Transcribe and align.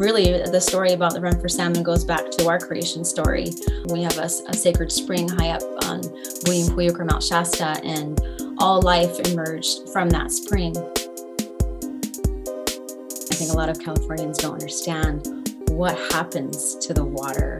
really 0.00 0.40
the 0.50 0.60
story 0.60 0.94
about 0.94 1.12
the 1.12 1.20
run 1.20 1.38
for 1.38 1.48
salmon 1.48 1.82
goes 1.82 2.06
back 2.06 2.30
to 2.30 2.48
our 2.48 2.58
creation 2.58 3.04
story. 3.04 3.50
We 3.90 4.02
have 4.02 4.16
a, 4.16 4.30
a 4.48 4.54
sacred 4.54 4.90
spring 4.90 5.28
high 5.28 5.50
up 5.50 5.62
on 5.84 6.00
Buyum 6.46 6.70
Puyuk 6.70 6.98
or 6.98 7.04
Mount 7.04 7.22
Shasta, 7.22 7.78
and 7.84 8.18
all 8.58 8.80
life 8.80 9.20
emerged 9.28 9.90
from 9.92 10.08
that 10.08 10.32
spring. 10.32 10.74
I 10.74 10.94
think 13.34 13.52
a 13.52 13.56
lot 13.56 13.68
of 13.68 13.78
Californians 13.78 14.38
don't 14.38 14.54
understand 14.54 15.52
what 15.68 15.98
happens 16.12 16.76
to 16.76 16.94
the 16.94 17.04
water 17.04 17.58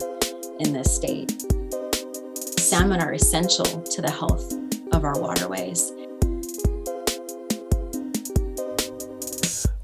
in 0.60 0.72
this 0.72 0.96
state. 0.96 1.44
Salmon 2.58 3.02
are 3.02 3.12
essential 3.12 3.66
to 3.66 4.00
the 4.00 4.10
health 4.10 4.50
of 4.92 5.04
our 5.04 5.20
waterways. 5.20 5.92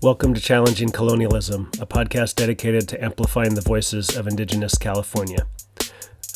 Welcome 0.07 0.35
to 0.35 0.41
Challenging 0.41 0.91
Colonialism, 0.91 1.69
a 1.81 1.85
podcast 1.85 2.37
dedicated 2.37 2.87
to 2.91 3.05
amplifying 3.05 3.57
the 3.57 3.61
voices 3.61 4.17
of 4.17 4.29
Indigenous 4.29 4.79
California. 4.79 5.49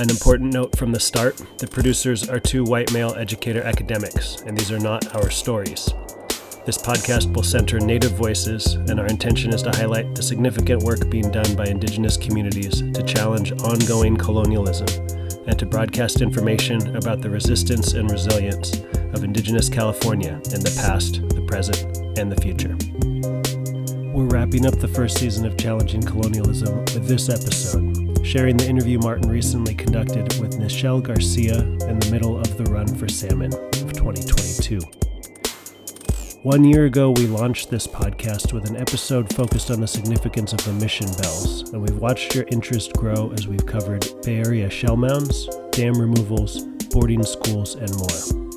An 0.00 0.10
important 0.10 0.52
note 0.52 0.76
from 0.76 0.90
the 0.90 0.98
start 0.98 1.40
the 1.58 1.68
producers 1.68 2.28
are 2.28 2.40
two 2.40 2.64
white 2.64 2.92
male 2.92 3.14
educator 3.14 3.62
academics, 3.62 4.40
and 4.40 4.58
these 4.58 4.72
are 4.72 4.80
not 4.80 5.14
our 5.14 5.30
stories. 5.30 5.88
This 6.66 6.78
podcast 6.78 7.32
will 7.32 7.44
center 7.44 7.78
Native 7.78 8.10
voices, 8.10 8.74
and 8.74 8.98
our 8.98 9.06
intention 9.06 9.54
is 9.54 9.62
to 9.62 9.70
highlight 9.70 10.16
the 10.16 10.22
significant 10.24 10.82
work 10.82 11.08
being 11.08 11.30
done 11.30 11.54
by 11.54 11.66
Indigenous 11.66 12.16
communities 12.16 12.80
to 12.80 13.04
challenge 13.04 13.52
ongoing 13.52 14.16
colonialism 14.16 14.88
and 15.46 15.56
to 15.60 15.64
broadcast 15.64 16.22
information 16.22 16.96
about 16.96 17.20
the 17.20 17.30
resistance 17.30 17.92
and 17.92 18.10
resilience 18.10 18.80
of 19.14 19.22
Indigenous 19.22 19.68
California 19.68 20.40
in 20.52 20.60
the 20.60 20.76
past, 20.82 21.22
the 21.28 21.46
present, 21.46 22.18
and 22.18 22.32
the 22.32 22.40
future. 22.40 22.76
We're 24.20 24.26
wrapping 24.26 24.66
up 24.66 24.78
the 24.78 24.86
first 24.86 25.16
season 25.16 25.46
of 25.46 25.56
Challenging 25.56 26.02
Colonialism 26.02 26.76
with 26.76 27.08
this 27.08 27.30
episode, 27.30 28.20
sharing 28.22 28.58
the 28.58 28.68
interview 28.68 28.98
Martin 28.98 29.30
recently 29.30 29.74
conducted 29.74 30.38
with 30.38 30.58
Nichelle 30.58 31.02
Garcia 31.02 31.60
in 31.60 31.98
the 31.98 32.08
middle 32.12 32.38
of 32.38 32.58
the 32.58 32.64
run 32.64 32.86
for 32.86 33.08
salmon 33.08 33.50
of 33.54 33.94
2022. 33.94 34.78
One 36.42 36.64
year 36.64 36.84
ago, 36.84 37.12
we 37.12 37.28
launched 37.28 37.70
this 37.70 37.86
podcast 37.86 38.52
with 38.52 38.68
an 38.68 38.76
episode 38.76 39.32
focused 39.32 39.70
on 39.70 39.80
the 39.80 39.88
significance 39.88 40.52
of 40.52 40.62
the 40.66 40.74
mission 40.74 41.06
bells, 41.22 41.70
and 41.70 41.80
we've 41.80 41.96
watched 41.96 42.34
your 42.34 42.44
interest 42.48 42.92
grow 42.98 43.32
as 43.32 43.48
we've 43.48 43.64
covered 43.64 44.06
Bay 44.22 44.36
Area 44.36 44.68
shell 44.68 44.98
mounds, 44.98 45.48
dam 45.70 45.98
removals, 45.98 46.66
boarding 46.90 47.22
schools, 47.22 47.76
and 47.76 47.90
more. 47.96 48.50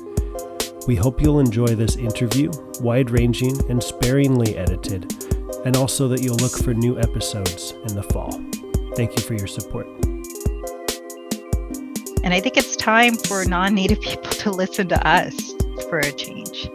We 0.86 0.96
hope 0.96 1.22
you'll 1.22 1.40
enjoy 1.40 1.68
this 1.68 1.96
interview, 1.96 2.50
wide 2.80 3.08
ranging 3.08 3.58
and 3.70 3.82
sparingly 3.82 4.58
edited, 4.58 5.23
and 5.64 5.76
also 5.76 6.08
that 6.08 6.22
you'll 6.22 6.36
look 6.36 6.56
for 6.62 6.74
new 6.74 6.98
episodes 6.98 7.72
in 7.88 7.94
the 7.94 8.02
fall. 8.12 8.32
Thank 8.96 9.16
you 9.16 9.22
for 9.22 9.34
your 9.34 9.46
support. 9.46 9.86
And 12.22 12.32
I 12.32 12.40
think 12.40 12.56
it's 12.56 12.76
time 12.76 13.16
for 13.16 13.44
non 13.44 13.74
Native 13.74 14.00
people 14.00 14.30
to 14.30 14.50
listen 14.50 14.88
to 14.88 15.08
us 15.08 15.34
for 15.88 15.98
a 15.98 16.12
change. 16.12 16.70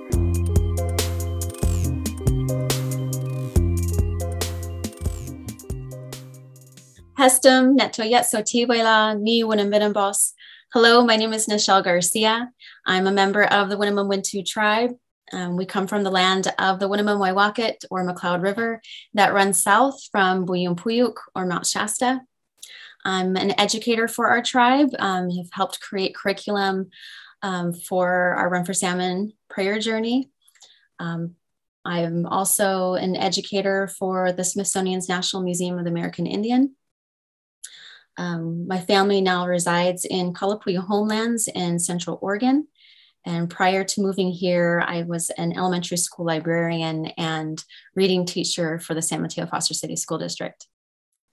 Hestum 7.17 7.77
Netoyet 7.77 8.25
Sotiwela 8.31 9.19
Ni 9.19 9.43
Winnembinim 9.43 9.93
Hello, 10.73 11.03
my 11.03 11.15
name 11.15 11.33
is 11.33 11.47
Nichelle 11.47 11.83
Garcia. 11.83 12.49
I'm 12.85 13.07
a 13.07 13.11
member 13.11 13.43
of 13.43 13.69
the 13.69 13.75
Winnemem 13.75 14.09
Wintu 14.09 14.45
tribe 14.45 14.91
um, 15.31 15.55
we 15.55 15.65
come 15.65 15.87
from 15.87 16.03
the 16.03 16.11
land 16.11 16.53
of 16.57 16.79
the 16.79 16.89
Winnemem 16.89 17.19
Waiwakit 17.19 17.85
or 17.89 18.05
McCloud 18.05 18.41
River 18.41 18.81
that 19.13 19.33
runs 19.33 19.61
south 19.61 19.99
from 20.11 20.45
Buyum 20.45 20.75
Puyuk 20.75 21.15
or 21.35 21.45
Mount 21.45 21.65
Shasta. 21.65 22.21
I'm 23.05 23.35
an 23.37 23.59
educator 23.59 24.07
for 24.07 24.27
our 24.27 24.41
tribe, 24.41 24.89
um, 24.99 25.29
have 25.29 25.49
helped 25.51 25.79
create 25.79 26.15
curriculum 26.15 26.89
um, 27.41 27.73
for 27.73 28.09
our 28.37 28.49
Run 28.49 28.65
for 28.65 28.73
Salmon 28.73 29.33
prayer 29.49 29.79
journey. 29.79 30.29
Um, 30.99 31.35
I 31.85 32.01
am 32.01 32.25
also 32.25 32.95
an 32.95 33.15
educator 33.15 33.87
for 33.87 34.31
the 34.31 34.43
Smithsonian's 34.43 35.07
National 35.07 35.43
Museum 35.43 35.77
of 35.77 35.85
the 35.85 35.91
American 35.91 36.27
Indian. 36.27 36.75
Um, 38.17 38.67
my 38.67 38.81
family 38.81 39.21
now 39.21 39.47
resides 39.47 40.03
in 40.03 40.33
Kalapuya 40.33 40.85
homelands 40.85 41.47
in 41.47 41.79
Central 41.79 42.19
Oregon. 42.21 42.67
And 43.25 43.49
prior 43.49 43.83
to 43.83 44.01
moving 44.01 44.31
here, 44.31 44.83
I 44.85 45.03
was 45.03 45.29
an 45.31 45.57
elementary 45.57 45.97
school 45.97 46.25
librarian 46.25 47.07
and 47.17 47.63
reading 47.95 48.25
teacher 48.25 48.79
for 48.79 48.93
the 48.93 49.01
San 49.01 49.21
Mateo 49.21 49.45
Foster 49.45 49.73
City 49.73 49.95
School 49.95 50.17
District. 50.17 50.67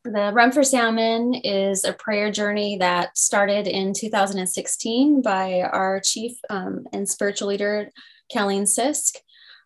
The 0.04 0.30
Run 0.32 0.52
for 0.52 0.62
Salmon 0.62 1.34
is 1.34 1.84
a 1.84 1.92
prayer 1.92 2.30
journey 2.30 2.78
that 2.78 3.19
started 3.19 3.66
in 3.66 3.92
2016 3.92 5.20
by 5.20 5.62
our 5.62 6.00
chief 6.00 6.38
um, 6.48 6.86
and 6.92 7.08
spiritual 7.08 7.48
leader, 7.48 7.91
Caleen 8.32 8.62
Sisk. 8.62 9.16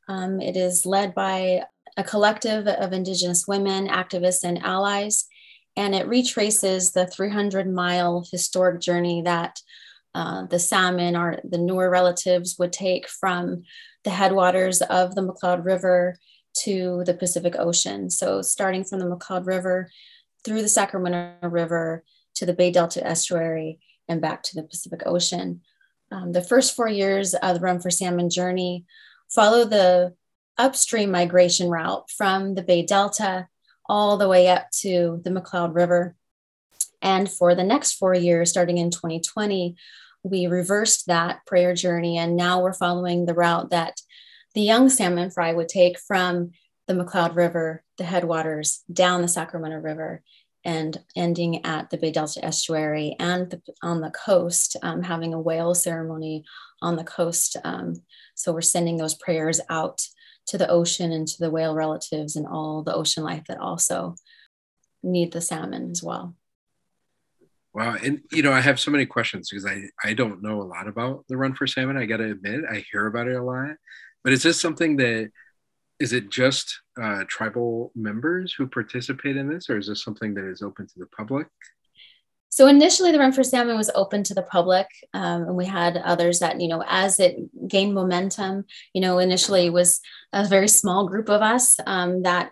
Um, 0.08 0.41
it 0.41 0.56
is 0.56 0.87
led 0.87 1.14
by 1.14 1.64
a 1.97 2.04
collective 2.04 2.66
of 2.66 2.92
Indigenous 2.92 3.47
women, 3.47 3.88
activists, 3.88 4.42
and 4.42 4.62
allies, 4.64 5.26
and 5.76 5.94
it 5.94 6.06
retraces 6.06 6.92
the 6.92 7.06
300 7.06 7.70
mile 7.70 8.26
historic 8.31 8.81
journey 8.81 9.20
that 9.22 9.60
uh, 10.15 10.47
the 10.47 10.59
salmon 10.59 11.16
or 11.16 11.41
the 11.44 11.59
newer 11.59 11.88
relatives 11.88 12.56
would 12.59 12.72
take 12.72 13.09
from 13.09 13.62
the 14.04 14.10
headwaters 14.10 14.82
of 14.82 15.15
the 15.15 15.22
McCloud 15.22 15.65
River 15.65 16.16
to 16.62 17.03
the 17.06 17.15
Pacific 17.15 17.54
Ocean. 17.59 18.10
So, 18.10 18.43
starting 18.43 18.84
from 18.84 18.99
the 18.99 19.06
McCloud 19.06 19.47
River 19.47 19.91
through 20.44 20.62
the 20.62 20.69
Sacramento 20.69 21.37
River 21.43 22.04
to 22.37 22.47
the 22.47 22.54
Bay 22.54 22.70
Delta 22.70 23.06
estuary 23.06 23.78
and 24.09 24.20
back 24.20 24.43
to 24.44 24.56
the 24.56 24.62
Pacific 24.62 25.03
Ocean. 25.06 25.60
Um, 26.10 26.32
the 26.32 26.43
first 26.43 26.75
four 26.75 26.88
years 26.88 27.34
of 27.34 27.54
the 27.56 27.60
Run 27.60 27.81
for 27.81 27.91
Salmon 27.91 28.31
journey 28.31 28.84
follow 29.28 29.65
the 29.65 30.15
upstream 30.59 31.10
migration 31.10 31.69
route 31.69 32.10
from 32.10 32.54
the 32.54 32.62
Bay 32.62 32.82
Delta 32.82 33.49
all 33.88 34.16
the 34.16 34.28
way 34.28 34.49
up 34.49 34.70
to 34.81 35.20
the 35.25 35.31
McCloud 35.31 35.75
River. 35.75 36.16
And 37.03 37.31
for 37.31 37.55
the 37.55 37.65
next 37.65 37.94
four 37.94 38.15
years, 38.15 38.50
starting 38.50 38.78
in 38.78 38.91
2020, 38.91 39.77
we 40.22 40.47
reversed 40.47 41.06
that 41.06 41.44
prayer 41.47 41.75
journey. 41.75 42.19
And 42.19 42.37
now 42.37 42.62
we're 42.62 42.72
following 42.72 43.27
the 43.27 43.34
route 43.34 43.71
that 43.71 44.00
the 44.55 44.61
young 44.61 44.88
salmon 44.88 45.31
fry 45.31 45.53
would 45.53 45.69
take 45.69 45.99
from 45.99 46.50
the 46.87 46.94
McCloud 46.94 47.37
River, 47.37 47.84
the 47.99 48.05
headwaters, 48.05 48.83
down 48.93 49.22
the 49.22 49.28
Sacramento 49.28 49.78
River, 49.78 50.22
and 50.65 50.99
ending 51.16 51.65
at 51.65 51.88
the 51.88 51.97
Bay 51.97 52.11
Delta 52.11 52.44
estuary 52.44 53.17
and 53.19 53.50
the, 53.50 53.62
on 53.82 54.00
the 54.00 54.11
coast, 54.11 54.77
um, 54.82 55.03
having 55.03 55.32
a 55.32 55.41
whale 55.41 55.75
ceremony 55.75 56.44
on 56.82 56.97
the 56.97 57.05
coast. 57.05 57.56
Um, 57.65 57.94
so 58.34 58.53
we're 58.53 58.61
sending 58.61 58.97
those 58.97 59.15
prayers 59.15 59.61
out 59.71 60.03
to 60.49 60.59
the 60.59 60.69
ocean 60.69 61.12
and 61.12 61.27
to 61.28 61.38
the 61.38 61.50
whale 61.50 61.75
relatives 61.75 62.37
and 62.37 62.47
all 62.47 62.82
the 62.82 62.94
ocean 62.94 63.22
life 63.22 63.44
that 63.49 63.59
also 63.59 64.17
need 65.03 65.32
the 65.32 65.41
salmon 65.41 65.91
as 65.91 66.03
well. 66.03 66.34
Wow. 67.72 67.97
And, 68.03 68.22
you 68.32 68.42
know, 68.42 68.53
I 68.53 68.60
have 68.60 68.81
so 68.81 68.91
many 68.91 69.06
questions 69.06 69.48
because 69.48 69.64
I, 69.64 69.82
I 70.03 70.12
don't 70.12 70.42
know 70.42 70.60
a 70.60 70.64
lot 70.64 70.88
about 70.88 71.25
the 71.28 71.36
run 71.36 71.54
for 71.54 71.66
salmon. 71.66 71.97
I 71.97 72.06
got 72.06 72.16
to 72.16 72.31
admit, 72.31 72.62
I 72.69 72.84
hear 72.91 73.06
about 73.06 73.28
it 73.28 73.36
a 73.36 73.42
lot. 73.42 73.76
But 74.25 74.32
is 74.32 74.42
this 74.42 74.60
something 74.60 74.97
that, 74.97 75.31
is 76.00 76.12
it 76.12 76.31
just 76.31 76.81
uh, 77.00 77.25
tribal 77.28 77.92
members 77.94 78.53
who 78.53 78.66
participate 78.66 79.36
in 79.36 79.48
this, 79.48 79.70
or 79.70 79.78
is 79.78 79.86
this 79.86 80.03
something 80.03 80.34
that 80.34 80.50
is 80.50 80.62
open 80.62 80.86
to 80.86 80.98
the 80.98 81.06
public? 81.06 81.47
So 82.48 82.66
initially, 82.66 83.12
the 83.12 83.19
Run 83.19 83.32
for 83.32 83.44
Salmon 83.44 83.76
was 83.76 83.91
open 83.94 84.25
to 84.25 84.34
the 84.34 84.42
public, 84.42 84.88
um, 85.14 85.42
and 85.42 85.56
we 85.56 85.66
had 85.66 85.97
others 85.98 86.41
that 86.41 86.60
you 86.60 86.66
know, 86.66 86.82
as 86.88 87.20
it 87.20 87.37
gained 87.69 87.94
momentum, 87.94 88.64
you 88.92 89.00
know, 89.00 89.19
initially 89.20 89.66
it 89.66 89.72
was 89.72 90.00
a 90.32 90.48
very 90.48 90.66
small 90.66 91.06
group 91.06 91.28
of 91.28 91.42
us 91.42 91.76
um, 91.87 92.23
that 92.23 92.50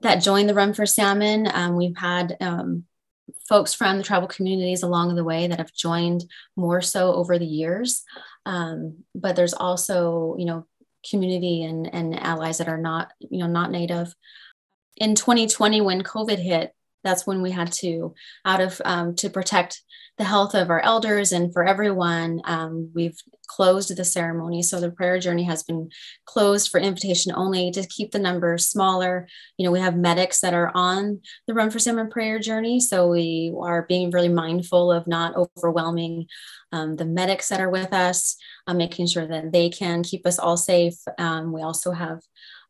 that 0.00 0.22
joined 0.22 0.48
the 0.48 0.54
Run 0.54 0.72
for 0.72 0.86
Salmon. 0.86 1.48
Um, 1.52 1.76
we've 1.76 1.96
had 1.98 2.36
um, 2.40 2.84
folks 3.48 3.74
from 3.74 3.98
the 3.98 4.04
tribal 4.04 4.28
communities 4.28 4.82
along 4.82 5.14
the 5.14 5.24
way 5.24 5.46
that 5.46 5.58
have 5.58 5.72
joined 5.72 6.24
more 6.56 6.80
so 6.80 7.12
over 7.14 7.38
the 7.38 7.46
years. 7.46 8.02
Um, 8.44 9.04
but 9.14 9.36
there's 9.36 9.54
also, 9.54 10.36
you 10.38 10.44
know, 10.44 10.66
community 11.08 11.64
and, 11.64 11.92
and 11.92 12.18
allies 12.18 12.58
that 12.58 12.68
are 12.68 12.78
not, 12.78 13.12
you 13.18 13.38
know, 13.38 13.46
not 13.46 13.70
native. 13.70 14.14
In 14.96 15.14
2020, 15.14 15.80
when 15.80 16.02
COVID 16.02 16.38
hit, 16.38 16.72
that's 17.04 17.26
when 17.26 17.42
we 17.42 17.52
had 17.52 17.72
to 17.72 18.14
out 18.44 18.60
of 18.60 18.80
um, 18.84 19.14
to 19.16 19.30
protect 19.30 19.82
the 20.18 20.24
health 20.24 20.54
of 20.54 20.70
our 20.70 20.80
elders 20.80 21.32
and 21.32 21.52
for 21.52 21.64
everyone 21.64 22.40
um, 22.44 22.90
we've 22.94 23.18
closed 23.46 23.94
the 23.96 24.04
ceremony. 24.04 24.62
So 24.62 24.80
the 24.80 24.90
prayer 24.90 25.18
journey 25.18 25.44
has 25.44 25.62
been 25.62 25.90
closed 26.24 26.70
for 26.70 26.80
invitation 26.80 27.32
only 27.34 27.70
to 27.72 27.86
keep 27.86 28.10
the 28.10 28.18
numbers 28.18 28.68
smaller. 28.68 29.28
You 29.56 29.64
know 29.64 29.72
we 29.72 29.80
have 29.80 29.96
medics 29.96 30.40
that 30.40 30.54
are 30.54 30.70
on 30.74 31.20
the 31.46 31.54
run 31.54 31.70
for 31.70 31.78
salmon 31.78 32.10
prayer 32.10 32.38
journey. 32.38 32.80
So 32.80 33.08
we 33.08 33.52
are 33.60 33.82
being 33.82 34.10
really 34.10 34.28
mindful 34.28 34.92
of 34.92 35.06
not 35.06 35.34
overwhelming 35.36 36.26
um, 36.72 36.96
the 36.96 37.04
medics 37.04 37.48
that 37.48 37.60
are 37.60 37.70
with 37.70 37.92
us 37.92 38.36
uh, 38.66 38.74
making 38.74 39.06
sure 39.06 39.26
that 39.26 39.52
they 39.52 39.70
can 39.70 40.02
keep 40.02 40.26
us 40.26 40.38
all 40.38 40.56
safe. 40.56 40.98
Um, 41.18 41.52
we 41.52 41.62
also 41.62 41.92
have 41.92 42.20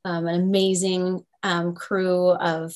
um, 0.07 0.29
an 0.29 0.41
amazing 0.41 1.25
um, 1.43 1.75
crew 1.75 2.31
of 2.31 2.73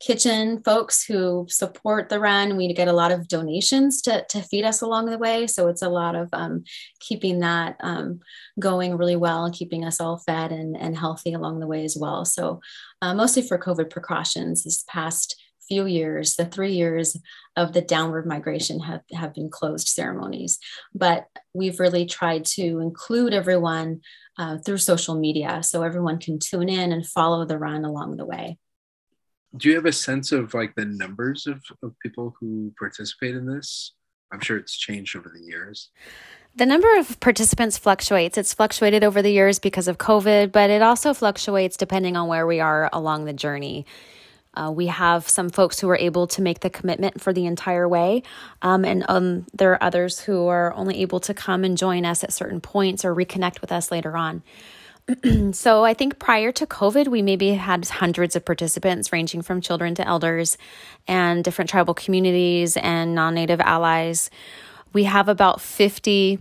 kitchen 0.00 0.62
folks 0.62 1.04
who 1.04 1.46
support 1.48 2.10
the 2.10 2.20
run. 2.20 2.56
We 2.56 2.72
get 2.74 2.88
a 2.88 2.92
lot 2.92 3.10
of 3.10 3.26
donations 3.26 4.02
to, 4.02 4.24
to 4.28 4.42
feed 4.42 4.64
us 4.64 4.82
along 4.82 5.06
the 5.06 5.18
way. 5.18 5.46
So 5.46 5.68
it's 5.68 5.82
a 5.82 5.88
lot 5.88 6.14
of 6.14 6.28
um, 6.34 6.64
keeping 7.00 7.40
that 7.40 7.76
um, 7.80 8.20
going 8.58 8.98
really 8.98 9.16
well 9.16 9.46
and 9.46 9.54
keeping 9.54 9.84
us 9.84 9.98
all 9.98 10.18
fed 10.18 10.52
and, 10.52 10.76
and 10.76 10.96
healthy 10.96 11.32
along 11.32 11.60
the 11.60 11.66
way 11.66 11.84
as 11.84 11.96
well. 11.98 12.26
So 12.26 12.60
uh, 13.00 13.14
mostly 13.14 13.42
for 13.42 13.58
COVID 13.58 13.88
precautions 13.88 14.62
this 14.62 14.84
past 14.86 15.40
few 15.66 15.86
years, 15.86 16.36
the 16.36 16.44
three 16.44 16.72
years 16.72 17.16
of 17.56 17.72
the 17.72 17.80
downward 17.80 18.26
migration 18.26 18.80
have, 18.80 19.00
have 19.14 19.32
been 19.32 19.48
closed 19.48 19.88
ceremonies. 19.88 20.58
But 20.94 21.26
we've 21.54 21.80
really 21.80 22.04
tried 22.04 22.44
to 22.46 22.80
include 22.80 23.32
everyone 23.32 24.02
uh, 24.38 24.58
through 24.58 24.78
social 24.78 25.14
media 25.14 25.62
so 25.62 25.82
everyone 25.82 26.18
can 26.18 26.38
tune 26.38 26.68
in 26.68 26.92
and 26.92 27.06
follow 27.06 27.44
the 27.44 27.58
run 27.58 27.84
along 27.84 28.16
the 28.16 28.24
way. 28.24 28.58
Do 29.56 29.68
you 29.68 29.76
have 29.76 29.86
a 29.86 29.92
sense 29.92 30.32
of 30.32 30.52
like 30.54 30.74
the 30.74 30.84
numbers 30.84 31.46
of, 31.46 31.62
of 31.82 31.94
people 32.00 32.34
who 32.40 32.72
participate 32.78 33.36
in 33.36 33.46
this? 33.46 33.92
I'm 34.32 34.40
sure 34.40 34.56
it's 34.56 34.76
changed 34.76 35.16
over 35.16 35.30
the 35.32 35.44
years. 35.44 35.90
The 36.56 36.66
number 36.66 36.96
of 36.98 37.18
participants 37.20 37.78
fluctuates. 37.78 38.38
It's 38.38 38.54
fluctuated 38.54 39.04
over 39.04 39.22
the 39.22 39.30
years 39.30 39.58
because 39.58 39.88
of 39.88 39.98
COVID, 39.98 40.50
but 40.50 40.70
it 40.70 40.82
also 40.82 41.14
fluctuates 41.14 41.76
depending 41.76 42.16
on 42.16 42.28
where 42.28 42.46
we 42.46 42.60
are 42.60 42.90
along 42.92 43.24
the 43.24 43.32
journey. 43.32 43.86
Uh, 44.54 44.70
we 44.70 44.86
have 44.86 45.28
some 45.28 45.50
folks 45.50 45.80
who 45.80 45.88
are 45.90 45.96
able 45.96 46.26
to 46.28 46.42
make 46.42 46.60
the 46.60 46.70
commitment 46.70 47.20
for 47.20 47.32
the 47.32 47.46
entire 47.46 47.88
way, 47.88 48.22
um, 48.62 48.84
and 48.84 49.04
um, 49.08 49.46
there 49.52 49.72
are 49.72 49.82
others 49.82 50.20
who 50.20 50.46
are 50.46 50.72
only 50.74 51.00
able 51.00 51.20
to 51.20 51.34
come 51.34 51.64
and 51.64 51.76
join 51.76 52.04
us 52.04 52.24
at 52.24 52.32
certain 52.32 52.60
points 52.60 53.04
or 53.04 53.14
reconnect 53.14 53.60
with 53.60 53.72
us 53.72 53.90
later 53.90 54.16
on. 54.16 54.42
so 55.52 55.84
I 55.84 55.92
think 55.92 56.18
prior 56.18 56.50
to 56.52 56.66
COVID, 56.66 57.08
we 57.08 57.20
maybe 57.20 57.50
had 57.50 57.86
hundreds 57.86 58.36
of 58.36 58.44
participants 58.44 59.12
ranging 59.12 59.42
from 59.42 59.60
children 59.60 59.94
to 59.96 60.06
elders 60.06 60.56
and 61.06 61.44
different 61.44 61.70
tribal 61.70 61.94
communities 61.94 62.76
and 62.76 63.14
non 63.14 63.34
native 63.34 63.60
allies. 63.60 64.30
We 64.92 65.04
have 65.04 65.28
about 65.28 65.60
50 65.60 66.38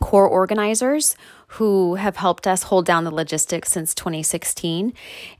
core 0.00 0.26
organizers 0.26 1.16
who 1.48 1.94
have 1.94 2.16
helped 2.16 2.46
us 2.46 2.64
hold 2.64 2.84
down 2.84 3.04
the 3.04 3.10
logistics 3.10 3.70
since 3.70 3.94
2016. 3.94 4.92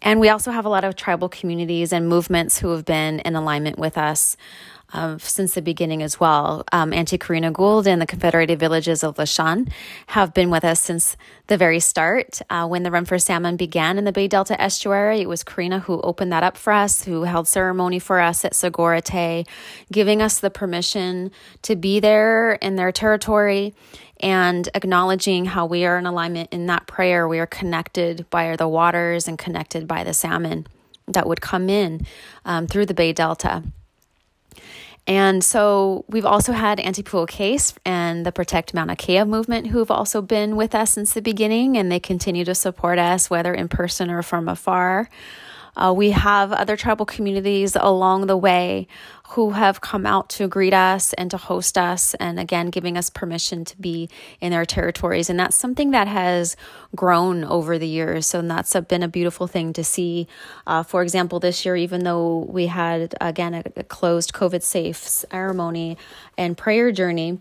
And 0.03 0.21
we 0.21 0.29
also 0.29 0.51
have 0.51 0.65
a 0.65 0.69
lot 0.69 0.85
of 0.85 0.97
tribal 0.97 1.29
communities 1.29 1.93
and 1.93 2.09
movements 2.09 2.59
who 2.59 2.71
have 2.71 2.85
been 2.85 3.21
in 3.21 3.35
alignment 3.35 3.79
with 3.79 3.99
us. 3.99 4.37
Uh, 4.93 5.19
since 5.19 5.55
the 5.55 5.61
beginning 5.61 6.01
as 6.01 6.21
well. 6.21 6.65
Um, 6.71 6.93
Auntie 6.93 7.19
Corrina 7.19 7.53
Gould 7.53 7.89
and 7.89 8.01
the 8.01 8.07
Confederated 8.07 8.61
Villages 8.61 9.03
of 9.03 9.17
Lisjan 9.17 9.69
have 10.07 10.33
been 10.33 10.49
with 10.49 10.65
us 10.65 10.81
since 10.81 11.17
the 11.49 11.57
very 11.57 11.81
start. 11.81 12.41
Uh, 12.51 12.69
when 12.69 12.85
the 12.85 12.93
Run 12.93 13.05
for 13.05 13.19
Salmon 13.19 13.57
began 13.57 13.99
in 13.99 14.05
the 14.05 14.13
Bay 14.13 14.29
Delta 14.29 14.59
estuary, 14.61 15.21
it 15.21 15.29
was 15.29 15.43
Corrina 15.43 15.81
who 15.81 16.01
opened 16.03 16.31
that 16.31 16.45
up 16.45 16.57
for 16.57 16.73
us, 16.73 17.03
who 17.03 17.25
held 17.25 17.49
ceremony 17.49 17.99
for 17.99 18.21
us 18.21 18.45
at 18.45 18.53
Sogorea 18.53 19.03
Te, 19.03 19.45
giving 19.91 20.23
us 20.23 20.39
the 20.39 20.51
permission 20.51 21.33
to 21.63 21.75
be 21.75 21.99
there 21.99 22.53
in 22.53 22.77
their 22.77 22.93
territory 22.93 23.75
and 24.21 24.69
acknowledging 24.75 25.45
how 25.45 25.67
we 25.67 25.85
are 25.85 25.99
in 25.99 26.07
alignment 26.07 26.51
in 26.53 26.67
that 26.67 26.87
prayer. 26.87 27.29
We 27.29 27.39
are 27.39 27.47
connected 27.47 28.29
by 28.31 28.57
the 28.57 28.69
waters 28.69 29.29
and 29.29 29.39
connected 29.39 29.87
by 29.87 30.05
the 30.05 30.15
salmon 30.15 30.67
that 31.09 31.27
would 31.27 31.41
come 31.41 31.69
in 31.69 32.07
um, 32.45 32.67
through 32.67 32.87
the 32.87 32.95
Bay 32.95 33.13
Delta. 33.13 33.63
And 35.07 35.45
so 35.45 36.05
we've 36.09 36.27
also 36.27 36.53
had 36.53 36.81
Auntie 36.81 37.05
Pua 37.05 37.29
Case 37.29 37.75
and 37.85 38.27
the 38.27 38.33
Protect 38.33 38.75
Mauna 38.75 38.97
Kea 38.97 39.23
movement 39.23 39.69
who 39.69 39.79
have 39.79 39.91
also 39.91 40.21
been 40.21 40.57
with 40.57 40.75
us 40.75 40.93
since 40.93 41.15
the 41.15 41.23
beginning, 41.23 41.79
and 41.79 41.93
they 41.93 42.01
continue 42.01 42.45
to 42.45 42.57
support 42.57 42.99
us, 42.99 43.31
whether 43.31 43.55
in 43.55 43.69
person 43.69 44.11
or 44.11 44.23
from 44.23 44.49
afar. 44.49 45.09
Uh, 45.77 45.93
we 45.95 46.11
have 46.11 46.53
other 46.53 46.77
tribal 46.77 47.07
communities 47.07 47.77
along 47.77 48.27
the 48.27 48.37
way 48.37 48.89
who 49.31 49.51
have 49.51 49.81
come 49.81 50.07
out 50.07 50.29
to 50.29 50.47
greet 50.47 50.73
us 50.73 51.13
and 51.15 51.31
to 51.31 51.37
host 51.37 51.77
us, 51.77 52.15
and 52.15 52.39
again, 52.39 52.71
giving 52.71 52.97
us 52.97 53.11
permission 53.11 53.65
to 53.65 53.77
be 53.79 54.09
in 54.41 54.53
their 54.53 54.65
territories. 54.65 55.29
And 55.29 55.39
that's 55.39 55.57
something 55.57 55.91
that 55.91 56.07
has 56.07 56.57
grown 56.95 57.45
over 57.45 57.79
the 57.79 57.89
years. 57.89 58.27
So 58.27 58.41
that's 58.41 58.75
a, 58.75 58.83
been 58.83 59.03
a 59.03 59.09
beautiful 59.09 59.47
thing 59.47 59.73
to 59.75 59.85
see. 59.85 60.29
Uh, 60.67 60.83
for 60.83 61.03
example, 61.03 61.41
this 61.41 61.65
year, 61.65 61.77
even 61.77 62.05
though 62.05 62.39
we 62.49 62.69
had, 62.69 63.15
again, 63.21 63.55
a, 63.55 63.63
a 63.77 63.85
closed 63.85 64.33
COVID 64.33 64.63
safe 64.63 64.99
ceremony 64.99 65.99
and 66.39 66.57
prayer 66.57 66.93
journey, 66.93 67.41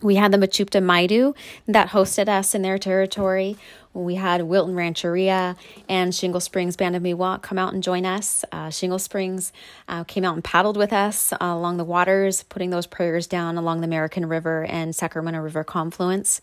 we 0.00 0.16
had 0.16 0.32
the 0.32 0.38
Mechoopda 0.38 0.82
Maidu 0.82 1.34
that 1.68 1.90
hosted 1.90 2.28
us 2.28 2.54
in 2.54 2.62
their 2.62 2.78
territory. 2.78 3.56
We 3.94 4.14
had 4.14 4.42
Wilton 4.42 4.74
Rancheria 4.74 5.56
and 5.88 6.14
Shingle 6.14 6.40
Springs 6.40 6.76
Band 6.76 6.96
of 6.96 7.02
Miwok 7.02 7.42
come 7.42 7.58
out 7.58 7.74
and 7.74 7.82
join 7.82 8.06
us. 8.06 8.44
Uh, 8.50 8.70
Shingle 8.70 8.98
Springs 8.98 9.52
uh, 9.86 10.04
came 10.04 10.24
out 10.24 10.34
and 10.34 10.42
paddled 10.42 10.76
with 10.76 10.92
us 10.92 11.32
uh, 11.32 11.36
along 11.40 11.76
the 11.76 11.84
waters, 11.84 12.42
putting 12.44 12.70
those 12.70 12.86
prayers 12.86 13.26
down 13.26 13.58
along 13.58 13.80
the 13.80 13.86
American 13.86 14.26
River 14.26 14.64
and 14.64 14.96
Sacramento 14.96 15.40
River 15.40 15.62
confluence. 15.62 16.40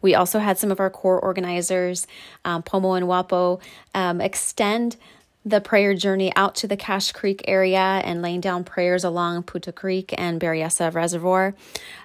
We 0.00 0.14
also 0.14 0.38
had 0.38 0.58
some 0.58 0.70
of 0.70 0.80
our 0.80 0.90
core 0.90 1.18
organizers, 1.20 2.06
um, 2.44 2.62
Pomo 2.62 2.92
and 2.94 3.06
Wappo, 3.06 3.60
um, 3.94 4.20
extend 4.20 4.96
the 5.44 5.60
prayer 5.60 5.94
journey 5.94 6.34
out 6.36 6.54
to 6.56 6.66
the 6.66 6.76
Cache 6.76 7.12
Creek 7.12 7.42
area 7.46 7.78
and 7.78 8.20
laying 8.20 8.40
down 8.40 8.64
prayers 8.64 9.04
along 9.04 9.44
Putah 9.44 9.74
Creek 9.74 10.14
and 10.18 10.40
Berryessa 10.40 10.92
Reservoir. 10.92 11.54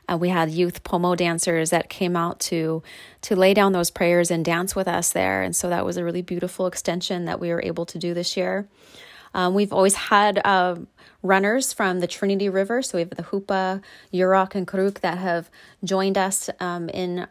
Uh, 0.07 0.17
we 0.17 0.29
had 0.29 0.51
youth 0.51 0.83
pomo 0.83 1.15
dancers 1.15 1.69
that 1.71 1.89
came 1.89 2.15
out 2.15 2.39
to 2.41 2.83
to 3.21 3.35
lay 3.35 3.53
down 3.53 3.71
those 3.71 3.89
prayers 3.89 4.29
and 4.29 4.45
dance 4.45 4.75
with 4.75 4.87
us 4.87 5.11
there, 5.11 5.41
and 5.41 5.55
so 5.55 5.69
that 5.69 5.85
was 5.85 5.97
a 5.97 6.03
really 6.03 6.21
beautiful 6.21 6.67
extension 6.67 7.25
that 7.25 7.39
we 7.39 7.49
were 7.49 7.61
able 7.63 7.85
to 7.85 7.97
do 7.97 8.13
this 8.13 8.37
year. 8.37 8.67
Um, 9.33 9.53
we've 9.53 9.73
always 9.73 9.95
had 9.95 10.39
uh, 10.45 10.75
runners 11.23 11.73
from 11.73 11.99
the 11.99 12.07
Trinity 12.07 12.49
River, 12.49 12.81
so 12.81 12.97
we 12.97 13.01
have 13.01 13.09
the 13.09 13.23
Hoopa, 13.23 13.81
Yurok, 14.13 14.55
and 14.55 14.67
Karuk 14.67 14.99
that 14.99 15.17
have 15.17 15.49
joined 15.83 16.17
us 16.17 16.49
um, 16.59 16.89
in 16.89 17.27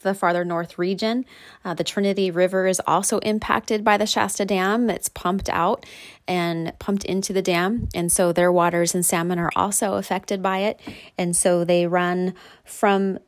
the 0.00 0.14
farther 0.14 0.44
north 0.44 0.78
region. 0.78 1.24
Uh, 1.64 1.74
the 1.74 1.84
Trinity 1.84 2.30
River 2.30 2.66
is 2.66 2.80
also 2.86 3.18
impacted 3.18 3.84
by 3.84 3.96
the 3.96 4.06
Shasta 4.06 4.44
Dam. 4.44 4.88
It's 4.90 5.08
pumped 5.08 5.48
out 5.48 5.84
and 6.26 6.72
pumped 6.78 7.04
into 7.04 7.32
the 7.32 7.42
dam. 7.42 7.88
And 7.94 8.10
so 8.10 8.32
their 8.32 8.50
waters 8.50 8.94
and 8.94 9.04
salmon 9.04 9.38
are 9.38 9.52
also 9.54 9.94
affected 9.94 10.42
by 10.42 10.58
it. 10.58 10.80
And 11.16 11.36
so 11.36 11.64
they 11.64 11.86
run 11.86 12.34
from 12.64 13.18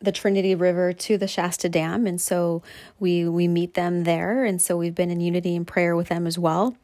the 0.00 0.12
Trinity 0.12 0.54
River 0.54 0.92
to 0.92 1.18
the 1.18 1.26
Shasta 1.26 1.68
Dam. 1.68 2.06
And 2.06 2.20
so 2.20 2.62
we, 2.98 3.28
we 3.28 3.48
meet 3.48 3.74
them 3.74 4.04
there. 4.04 4.44
And 4.44 4.60
so 4.60 4.76
we've 4.76 4.94
been 4.94 5.10
in 5.10 5.20
unity 5.20 5.56
and 5.56 5.66
prayer 5.66 5.96
with 5.96 6.08
them 6.08 6.26
as 6.26 6.38
well. 6.38 6.76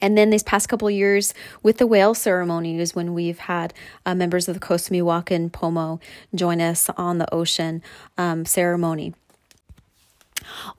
And 0.00 0.16
then 0.16 0.30
these 0.30 0.42
past 0.42 0.68
couple 0.68 0.90
years 0.90 1.32
with 1.62 1.78
the 1.78 1.86
whale 1.86 2.14
ceremonies, 2.14 2.94
when 2.94 3.14
we've 3.14 3.38
had 3.38 3.72
uh, 4.04 4.14
members 4.14 4.48
of 4.48 4.54
the 4.54 4.60
Coast 4.60 4.90
Miwok 4.90 5.52
Pomo 5.52 6.00
join 6.34 6.60
us 6.60 6.90
on 6.96 7.18
the 7.18 7.32
ocean 7.34 7.82
um, 8.18 8.44
ceremony. 8.44 9.14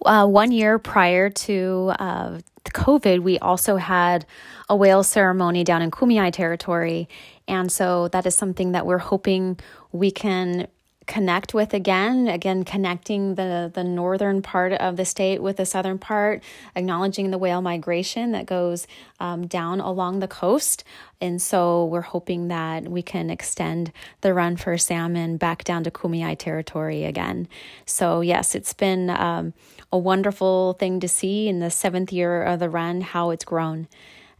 Uh, 0.05 0.25
one 0.25 0.51
year 0.51 0.79
prior 0.79 1.29
to 1.29 1.91
uh, 1.99 2.39
COVID, 2.65 3.19
we 3.19 3.39
also 3.39 3.77
had 3.77 4.25
a 4.69 4.75
whale 4.75 5.03
ceremony 5.03 5.63
down 5.63 5.81
in 5.81 5.91
Kumeyaay 5.91 6.31
territory. 6.31 7.09
And 7.47 7.71
so 7.71 8.07
that 8.09 8.25
is 8.25 8.35
something 8.35 8.73
that 8.73 8.85
we're 8.85 8.97
hoping 8.97 9.59
we 9.91 10.11
can 10.11 10.67
connect 11.07 11.53
with 11.53 11.73
again 11.73 12.27
again 12.27 12.63
connecting 12.63 13.35
the 13.35 13.71
the 13.73 13.83
northern 13.83 14.41
part 14.41 14.73
of 14.73 14.97
the 14.97 15.05
state 15.05 15.41
with 15.41 15.55
the 15.57 15.65
southern 15.65 15.97
part 15.97 16.43
acknowledging 16.75 17.31
the 17.31 17.37
whale 17.37 17.61
migration 17.61 18.33
that 18.33 18.45
goes 18.45 18.85
um, 19.19 19.47
down 19.47 19.79
along 19.79 20.19
the 20.19 20.27
coast. 20.27 20.83
And 21.19 21.41
so 21.41 21.85
we're 21.85 22.01
hoping 22.01 22.49
that 22.49 22.83
we 22.83 23.01
can 23.01 23.29
extend 23.29 23.91
the 24.21 24.33
run 24.33 24.57
for 24.57 24.77
salmon 24.77 25.37
back 25.37 25.63
down 25.63 25.83
to 25.85 25.91
kumeyaay 25.91 26.37
territory 26.37 27.05
again. 27.05 27.47
So 27.85 28.21
yes 28.21 28.53
it's 28.53 28.73
been 28.73 29.09
um, 29.09 29.53
a 29.91 29.97
wonderful 29.97 30.73
thing 30.73 30.99
to 30.99 31.07
see 31.07 31.47
in 31.47 31.59
the 31.59 31.71
seventh 31.71 32.11
year 32.11 32.43
of 32.43 32.59
the 32.59 32.69
run 32.69 33.01
how 33.01 33.31
it's 33.31 33.45
grown 33.45 33.87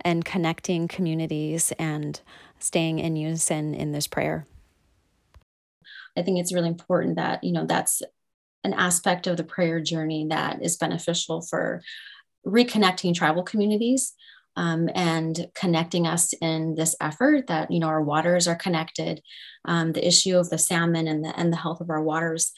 and 0.01 0.25
connecting 0.25 0.87
communities 0.87 1.71
and 1.79 2.19
staying 2.59 2.99
in 2.99 3.15
unison 3.15 3.73
in 3.73 3.93
this 3.93 4.07
prayer 4.07 4.45
I 6.17 6.23
think 6.23 6.39
it's 6.39 6.53
really 6.53 6.67
important 6.67 7.15
that, 7.15 7.43
you 7.43 7.51
know, 7.51 7.65
that's 7.65 8.01
an 8.63 8.73
aspect 8.73 9.27
of 9.27 9.37
the 9.37 9.43
prayer 9.43 9.79
journey 9.79 10.27
that 10.29 10.61
is 10.61 10.77
beneficial 10.77 11.41
for 11.41 11.81
reconnecting 12.45 13.13
tribal 13.13 13.43
communities 13.43 14.13
um, 14.57 14.89
and 14.95 15.47
connecting 15.53 16.07
us 16.07 16.33
in 16.33 16.75
this 16.75 16.95
effort 16.99 17.47
that 17.47 17.69
you 17.69 17.79
know 17.79 17.87
our 17.87 18.01
waters 18.01 18.47
are 18.47 18.55
connected. 18.55 19.21
Um, 19.65 19.93
the 19.93 20.05
issue 20.05 20.35
of 20.37 20.49
the 20.49 20.57
salmon 20.57 21.07
and 21.07 21.23
the 21.23 21.39
and 21.39 21.53
the 21.53 21.57
health 21.57 21.79
of 21.79 21.91
our 21.91 22.01
waters 22.01 22.51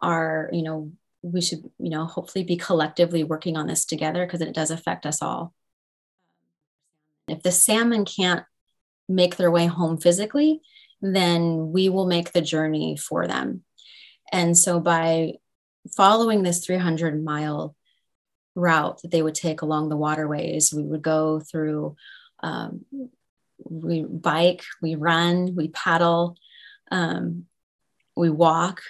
are 0.00 0.48
you 0.52 0.62
know 0.62 0.90
we 1.22 1.42
should 1.42 1.62
you 1.78 1.90
know 1.90 2.06
hopefully 2.06 2.44
be 2.44 2.56
collectively 2.56 3.24
working 3.24 3.56
on 3.56 3.66
this 3.66 3.84
together 3.84 4.24
because 4.24 4.40
it 4.40 4.54
does 4.54 4.70
affect 4.70 5.04
us 5.04 5.20
all. 5.20 5.54
If 7.28 7.42
the 7.42 7.52
salmon 7.52 8.06
can't 8.06 8.44
make 9.06 9.36
their 9.36 9.50
way 9.50 9.66
home 9.66 9.98
physically 9.98 10.62
then 11.04 11.72
we 11.72 11.88
will 11.88 12.06
make 12.06 12.32
the 12.32 12.40
journey 12.40 12.96
for 12.96 13.26
them. 13.26 13.62
And 14.32 14.56
so 14.56 14.80
by 14.80 15.34
following 15.96 16.42
this 16.42 16.64
300 16.64 17.22
mile 17.22 17.76
route 18.54 19.02
that 19.02 19.10
they 19.10 19.22
would 19.22 19.34
take 19.34 19.62
along 19.62 19.88
the 19.88 19.96
waterways. 19.96 20.72
We 20.72 20.82
would 20.82 21.02
go 21.02 21.40
through, 21.40 21.96
um, 22.40 22.84
we 23.58 24.02
bike, 24.04 24.62
we 24.80 24.94
run, 24.94 25.54
we 25.54 25.68
paddle, 25.68 26.36
um, 26.90 27.46
we 28.16 28.30
walk 28.30 28.82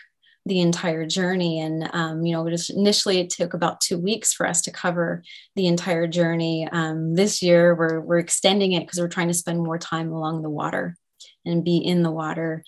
the 0.46 0.60
entire 0.60 1.06
journey. 1.06 1.60
And, 1.60 1.88
um, 1.94 2.24
you 2.24 2.34
know, 2.34 2.46
it 2.46 2.68
initially 2.68 3.18
it 3.18 3.30
took 3.30 3.54
about 3.54 3.80
two 3.80 3.98
weeks 3.98 4.34
for 4.34 4.46
us 4.46 4.60
to 4.62 4.70
cover 4.70 5.22
the 5.56 5.66
entire 5.66 6.06
journey. 6.06 6.68
Um, 6.70 7.14
this 7.14 7.42
year, 7.42 7.74
we're, 7.74 8.00
we're 8.00 8.18
extending 8.18 8.72
it 8.72 8.80
because 8.80 9.00
we're 9.00 9.08
trying 9.08 9.28
to 9.28 9.34
spend 9.34 9.58
more 9.58 9.78
time 9.78 10.12
along 10.12 10.42
the 10.42 10.50
water 10.50 10.96
and 11.44 11.64
be 11.64 11.78
in 11.78 12.02
the 12.02 12.10
water. 12.10 12.64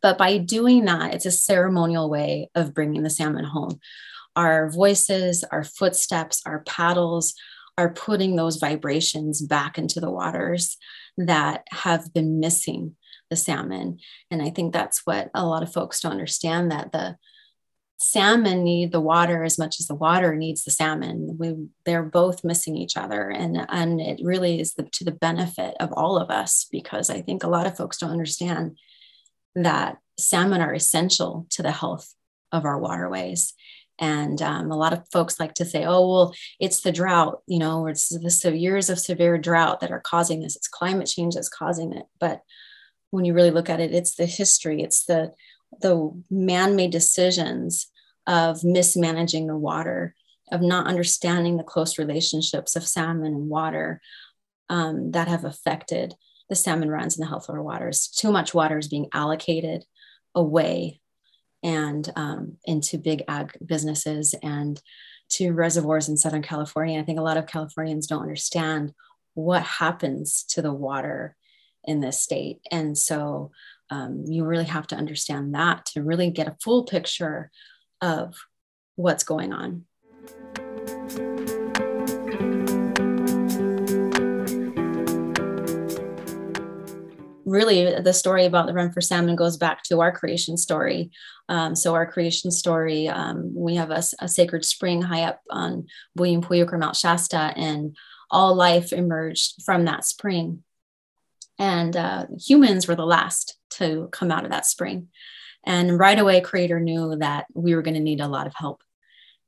But 0.00 0.18
by 0.18 0.38
doing 0.38 0.84
that, 0.84 1.14
it's 1.14 1.26
a 1.26 1.30
ceremonial 1.30 2.08
way 2.08 2.50
of 2.54 2.74
bringing 2.74 3.02
the 3.02 3.10
salmon 3.10 3.44
home 3.44 3.80
our 4.38 4.70
voices, 4.70 5.42
our 5.50 5.64
footsteps, 5.64 6.42
our 6.46 6.60
paddles 6.60 7.34
are 7.76 7.92
putting 7.92 8.36
those 8.36 8.56
vibrations 8.56 9.42
back 9.42 9.78
into 9.78 9.98
the 9.98 10.10
waters 10.10 10.76
that 11.16 11.66
have 11.70 12.14
been 12.14 12.38
missing 12.38 12.94
the 13.30 13.36
salmon. 13.36 13.98
And 14.30 14.40
I 14.40 14.50
think 14.50 14.72
that's 14.72 15.02
what 15.04 15.30
a 15.34 15.44
lot 15.44 15.64
of 15.64 15.72
folks 15.72 16.00
don't 16.00 16.12
understand 16.12 16.70
that 16.70 16.92
the 16.92 17.16
salmon 17.98 18.62
need 18.62 18.92
the 18.92 19.00
water 19.00 19.42
as 19.42 19.58
much 19.58 19.80
as 19.80 19.86
the 19.86 19.94
water 19.94 20.36
needs 20.36 20.64
the 20.64 20.70
salmon. 20.70 21.36
We, 21.38 21.56
they're 21.84 22.04
both 22.04 22.44
missing 22.44 22.76
each 22.76 22.96
other. 22.96 23.28
And, 23.28 23.66
and 23.68 24.00
it 24.00 24.20
really 24.22 24.60
is 24.60 24.74
the, 24.74 24.84
to 24.84 25.04
the 25.04 25.12
benefit 25.12 25.74
of 25.80 25.92
all 25.92 26.16
of 26.16 26.30
us 26.30 26.66
because 26.70 27.10
I 27.10 27.22
think 27.22 27.42
a 27.42 27.48
lot 27.48 27.66
of 27.66 27.76
folks 27.76 27.98
don't 27.98 28.10
understand 28.10 28.78
that 29.56 29.98
salmon 30.18 30.60
are 30.60 30.74
essential 30.74 31.46
to 31.50 31.62
the 31.62 31.72
health 31.72 32.14
of 32.52 32.64
our 32.64 32.78
waterways. 32.78 33.54
And 33.98 34.40
um, 34.42 34.70
a 34.70 34.76
lot 34.76 34.92
of 34.92 35.08
folks 35.10 35.40
like 35.40 35.54
to 35.54 35.64
say, 35.64 35.84
oh, 35.84 36.08
well, 36.08 36.34
it's 36.60 36.82
the 36.82 36.92
drought, 36.92 37.42
you 37.48 37.58
know, 37.58 37.80
or 37.80 37.90
it's 37.90 38.08
the 38.10 38.56
years 38.56 38.90
of 38.90 39.00
severe 39.00 39.38
drought 39.38 39.80
that 39.80 39.90
are 39.90 40.00
causing 40.00 40.40
this. 40.40 40.54
It's 40.54 40.68
climate 40.68 41.08
change 41.08 41.34
that's 41.34 41.48
causing 41.48 41.92
it. 41.92 42.06
But 42.20 42.42
when 43.10 43.24
you 43.24 43.34
really 43.34 43.50
look 43.50 43.68
at 43.68 43.80
it, 43.80 43.92
it's 43.92 44.14
the 44.14 44.26
history, 44.26 44.82
it's 44.82 45.04
the, 45.06 45.32
the 45.80 46.10
man 46.30 46.76
made 46.76 46.90
decisions 46.90 47.90
of 48.26 48.64
mismanaging 48.64 49.46
the 49.46 49.56
water, 49.56 50.14
of 50.50 50.60
not 50.60 50.86
understanding 50.86 51.56
the 51.56 51.62
close 51.62 51.98
relationships 51.98 52.76
of 52.76 52.86
salmon 52.86 53.26
and 53.26 53.48
water 53.48 54.00
um, 54.68 55.12
that 55.12 55.28
have 55.28 55.44
affected 55.44 56.14
the 56.48 56.56
salmon 56.56 56.90
runs 56.90 57.16
and 57.16 57.24
the 57.24 57.28
health 57.28 57.48
of 57.48 57.54
our 57.54 57.62
waters. 57.62 58.08
Too 58.08 58.32
much 58.32 58.54
water 58.54 58.78
is 58.78 58.88
being 58.88 59.08
allocated 59.12 59.84
away 60.34 61.00
and 61.62 62.10
um, 62.16 62.56
into 62.64 62.98
big 62.98 63.24
ag 63.28 63.56
businesses 63.64 64.34
and 64.42 64.80
to 65.30 65.52
reservoirs 65.52 66.08
in 66.08 66.16
Southern 66.16 66.42
California. 66.42 66.98
I 66.98 67.02
think 67.02 67.18
a 67.18 67.22
lot 67.22 67.36
of 67.36 67.46
Californians 67.46 68.06
don't 68.06 68.22
understand 68.22 68.94
what 69.34 69.62
happens 69.62 70.44
to 70.50 70.62
the 70.62 70.72
water 70.72 71.36
in 71.84 72.00
this 72.00 72.20
state. 72.20 72.60
And 72.70 72.96
so 72.96 73.50
um, 73.90 74.24
you 74.26 74.44
really 74.44 74.64
have 74.64 74.86
to 74.88 74.96
understand 74.96 75.54
that 75.54 75.86
to 75.86 76.02
really 76.02 76.30
get 76.30 76.48
a 76.48 76.56
full 76.62 76.84
picture 76.84 77.50
of 78.00 78.34
what's 78.96 79.24
going 79.24 79.52
on. 79.52 79.84
really 87.48 88.00
the 88.00 88.12
story 88.12 88.44
about 88.44 88.66
the 88.66 88.74
run 88.74 88.92
for 88.92 89.00
salmon 89.00 89.34
goes 89.34 89.56
back 89.56 89.82
to 89.82 90.00
our 90.00 90.12
creation 90.12 90.56
story 90.56 91.10
um, 91.48 91.74
so 91.74 91.94
our 91.94 92.06
creation 92.06 92.50
story 92.50 93.08
um, 93.08 93.52
we 93.54 93.74
have 93.74 93.90
a, 93.90 94.02
a, 94.20 94.28
sacred 94.28 94.64
spring 94.64 95.02
high 95.02 95.22
up 95.22 95.40
on 95.50 95.86
william 96.14 96.44
or 96.50 96.78
mount 96.78 96.96
shasta 96.96 97.52
and 97.56 97.96
all 98.30 98.54
life 98.54 98.92
emerged 98.92 99.62
from 99.64 99.86
that 99.86 100.04
spring 100.04 100.62
and 101.58 101.96
uh, 101.96 102.26
humans 102.38 102.86
were 102.86 102.94
the 102.94 103.06
last 103.06 103.56
to 103.70 104.08
come 104.12 104.30
out 104.30 104.44
of 104.44 104.50
that 104.50 104.66
spring 104.66 105.08
and 105.64 105.98
right 105.98 106.18
away 106.18 106.40
creator 106.40 106.80
knew 106.80 107.16
that 107.16 107.46
we 107.54 107.74
were 107.74 107.82
going 107.82 107.94
to 107.94 108.00
need 108.00 108.20
a 108.20 108.28
lot 108.28 108.46
of 108.46 108.54
help 108.54 108.82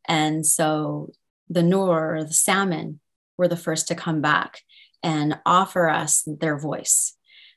and 0.07 0.47
so 0.47 1.13
the 1.49 1.63
noor 1.63 2.25
the 2.27 2.33
salmon 2.33 3.01
were 3.37 3.49
the 3.49 3.57
first 3.57 3.89
to 3.89 3.95
come 3.95 4.21
back 4.21 4.61
and 5.03 5.39
offer 5.47 5.89
us 5.89 6.23
their 6.27 6.59
voice 6.59 7.17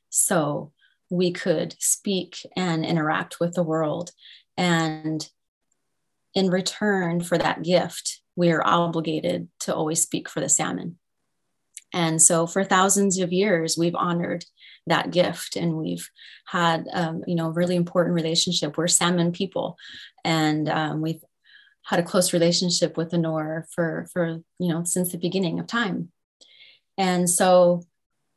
so 0.10 0.72
we 1.10 1.32
could 1.32 1.76
speak 1.80 2.38
and 2.56 2.86
interact 2.86 3.40
with 3.40 3.54
the 3.54 3.64
world. 3.64 4.12
And 4.58 5.28
in 6.34 6.50
return 6.50 7.22
for 7.22 7.38
that 7.38 7.64
gift, 7.64 8.22
we 8.36 8.52
are 8.52 8.66
obligated 8.66 9.48
to 9.62 9.76
always 9.76 10.02
speak 10.02 10.28
for 10.28 10.40
the 10.40 10.50
salmon. 10.50 10.98
And 11.94 12.22
so 12.22 12.48
for 12.48 12.64
thousands 12.64 13.20
of 13.20 13.32
years, 13.32 13.78
we've 13.78 13.96
honored 13.96 14.46
that 14.88 15.12
gift 15.12 15.56
and 15.56 15.78
we've 15.78 16.10
had, 16.48 16.88
um, 16.92 17.24
you 17.28 17.36
know, 17.36 17.48
a 17.48 17.54
really 17.54 17.76
important 17.76 18.16
relationship. 18.16 18.78
We're 18.78 18.88
salmon 18.88 19.32
people 19.32 19.78
and 20.26 20.68
um, 20.68 21.02
we've 21.02 21.24
had 21.84 22.00
a 22.00 22.04
close 22.04 22.34
relationship 22.34 22.98
with 22.98 23.12
the 23.12 23.18
Noor 23.18 23.68
for, 23.72 24.08
for, 24.12 24.42
you 24.60 24.70
know, 24.70 24.84
since 24.84 25.12
the 25.12 25.18
beginning 25.18 25.60
of 25.60 25.68
time. 25.68 26.12
And 26.98 27.30
so 27.30 27.84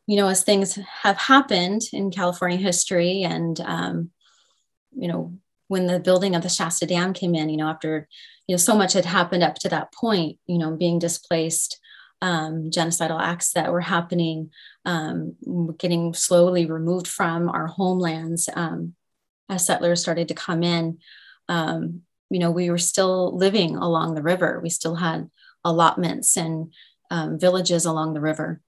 you 0.07 0.17
know, 0.17 0.29
as 0.29 0.43
things 0.43 0.79
have 1.03 1.17
happened 1.17 1.83
in 1.93 2.11
California 2.11 2.59
history, 2.59 3.23
and 3.23 3.61
um, 3.61 4.11
you 4.97 5.09
know, 5.09 5.37
when 5.69 5.87
the 5.87 5.99
building 5.99 6.37
of 6.37 6.43
the 6.43 6.49
Shasta 6.49 6.87
Dam 6.87 7.13
came 7.13 7.35
in, 7.35 7.49
you 7.49 7.57
know, 7.57 7.69
after 7.69 8.09
you 8.47 8.55
know 8.55 8.59
so 8.59 8.77
much 8.77 8.93
had 8.93 9.05
happened 9.05 9.43
up 9.43 9.57
to 9.57 9.69
that 9.69 9.93
point, 9.93 10.39
you 10.47 10.59
know, 10.59 10.71
being 10.77 10.99
displaced, 10.99 11.81
um, 12.23 12.71
genocidal 12.71 13.21
acts 13.21 13.53
that 13.53 13.73
were 13.73 13.81
happening, 13.81 14.51
um, 14.85 15.37
getting 15.79 16.15
slowly 16.15 16.67
removed 16.67 17.07
from 17.07 17.49
our 17.49 17.67
homelands 17.67 18.49
um, 18.55 18.95
as 19.49 19.67
settlers 19.67 20.01
started 20.01 20.29
to 20.29 20.35
come 20.35 20.63
in. 20.63 20.99
Um, 21.49 22.03
you 22.31 22.39
know, 22.39 22.51
we 22.51 22.71
were 22.71 22.79
still 22.79 23.37
living 23.37 23.77
along 23.77 24.15
the 24.15 24.23
river. 24.23 24.61
We 24.63 24.71
still 24.71 24.97
had 24.97 25.31
allotments 25.65 26.37
and 26.37 26.73
um, 27.11 27.39
villages 27.39 27.85
along 27.85 28.15
the 28.15 28.21
river. 28.21 28.61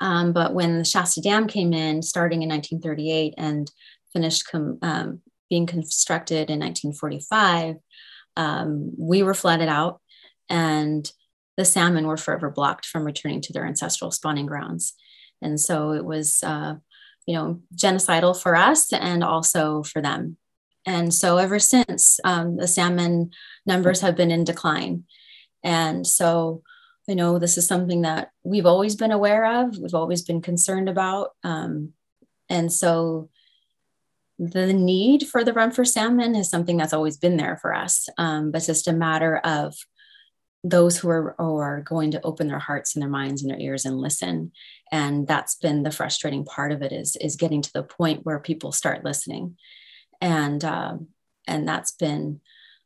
But 0.00 0.54
when 0.54 0.78
the 0.78 0.84
Shasta 0.84 1.20
Dam 1.20 1.46
came 1.46 1.72
in, 1.72 2.02
starting 2.02 2.42
in 2.42 2.48
1938 2.48 3.34
and 3.38 3.70
finished 4.12 4.50
com- 4.50 5.20
being 5.48 5.66
constructed 5.66 6.50
in 6.50 6.58
1945, 6.60 7.76
um, 8.36 8.92
we 8.98 9.22
were 9.22 9.34
flooded 9.34 9.68
out 9.68 10.00
and 10.48 11.10
the 11.56 11.64
salmon 11.64 12.06
were 12.06 12.16
forever 12.16 12.50
blocked 12.50 12.86
from 12.86 13.04
returning 13.04 13.40
to 13.42 13.52
their 13.52 13.66
ancestral 13.66 14.10
spawning 14.10 14.46
grounds. 14.46 14.94
And 15.42 15.60
so 15.60 15.92
it 15.92 16.04
was, 16.04 16.42
uh, 16.42 16.74
you 17.26 17.34
know, 17.34 17.60
genocidal 17.74 18.40
for 18.40 18.56
us 18.56 18.92
and 18.92 19.22
also 19.22 19.82
for 19.82 20.02
them. 20.02 20.36
And 20.86 21.12
so 21.14 21.38
ever 21.38 21.58
since, 21.58 22.20
um, 22.24 22.56
the 22.56 22.68
salmon 22.68 23.30
numbers 23.64 24.00
have 24.00 24.16
been 24.16 24.30
in 24.30 24.44
decline. 24.44 25.04
And 25.62 26.06
so 26.06 26.62
you 27.06 27.14
know 27.14 27.38
this 27.38 27.58
is 27.58 27.66
something 27.66 28.02
that 28.02 28.30
we've 28.42 28.66
always 28.66 28.96
been 28.96 29.12
aware 29.12 29.62
of, 29.62 29.76
we've 29.78 29.94
always 29.94 30.22
been 30.22 30.40
concerned 30.40 30.88
about. 30.88 31.30
Um, 31.42 31.92
and 32.48 32.72
so 32.72 33.28
the 34.38 34.72
need 34.72 35.26
for 35.26 35.44
the 35.44 35.52
run 35.52 35.70
for 35.70 35.84
salmon 35.84 36.34
is 36.34 36.50
something 36.50 36.76
that's 36.76 36.92
always 36.92 37.16
been 37.16 37.36
there 37.36 37.56
for 37.60 37.74
us, 37.74 38.08
um, 38.18 38.50
but 38.50 38.58
it's 38.58 38.66
just 38.66 38.88
a 38.88 38.92
matter 38.92 39.36
of 39.38 39.74
those 40.64 40.98
who 40.98 41.10
are, 41.10 41.36
are 41.38 41.82
going 41.82 42.10
to 42.12 42.22
open 42.24 42.48
their 42.48 42.58
hearts 42.58 42.96
and 42.96 43.02
their 43.02 43.10
minds 43.10 43.42
and 43.42 43.50
their 43.50 43.60
ears 43.60 43.84
and 43.84 43.98
listen. 43.98 44.50
And 44.90 45.26
that's 45.28 45.56
been 45.56 45.82
the 45.82 45.90
frustrating 45.90 46.44
part 46.44 46.72
of 46.72 46.82
it 46.82 46.90
is, 46.90 47.16
is 47.20 47.36
getting 47.36 47.60
to 47.62 47.72
the 47.72 47.82
point 47.82 48.24
where 48.24 48.40
people 48.40 48.72
start 48.72 49.04
listening. 49.04 49.56
And, 50.20 50.64
um, 50.64 51.08
and 51.46 51.68
that's 51.68 51.92
been 51.92 52.40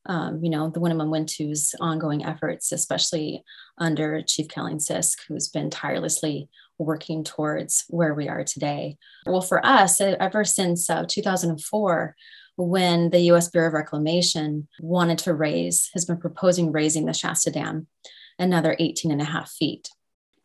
um, 0.07 0.43
you 0.43 0.49
know, 0.49 0.71
the 0.71 0.81
Winnemem 0.81 1.11
Wintu's 1.11 1.75
ongoing 1.81 2.25
efforts, 2.25 2.73
especially 2.73 3.45
under 3.77 4.23
Chief 4.23 4.49
Caleen 4.49 4.77
Sisk, 4.77 5.19
who's 5.29 5.49
been 5.49 5.69
tirelessly 5.69 6.49
working 6.79 7.25
towards 7.25 7.85
where 7.89 8.15
we 8.15 8.29
are 8.29 8.43
today. 8.43 8.97
Well, 9.27 9.43
for 9.43 9.65
us, 9.65 10.01
ever 10.01 10.45
since 10.45 10.89
uh, 10.89 11.05
2004, 11.07 12.17
when 12.59 13.11
the 13.11 13.21
US 13.33 13.49
Bureau 13.49 13.69
of 13.69 13.75
Reclamation 13.75 14.69
wanted 14.81 15.19
to 15.19 15.35
raise, 15.35 15.91
has 15.95 16.05
been 16.05 16.19
proposing 16.19 16.73
raising 16.73 17.07
the 17.07 17.13
Shasta 17.13 17.51
Dam 17.51 17.87
another 18.39 18.77
18 18.79 19.11
and 19.11 19.21
a 19.21 19.25
half 19.25 19.51
feet. 19.51 19.89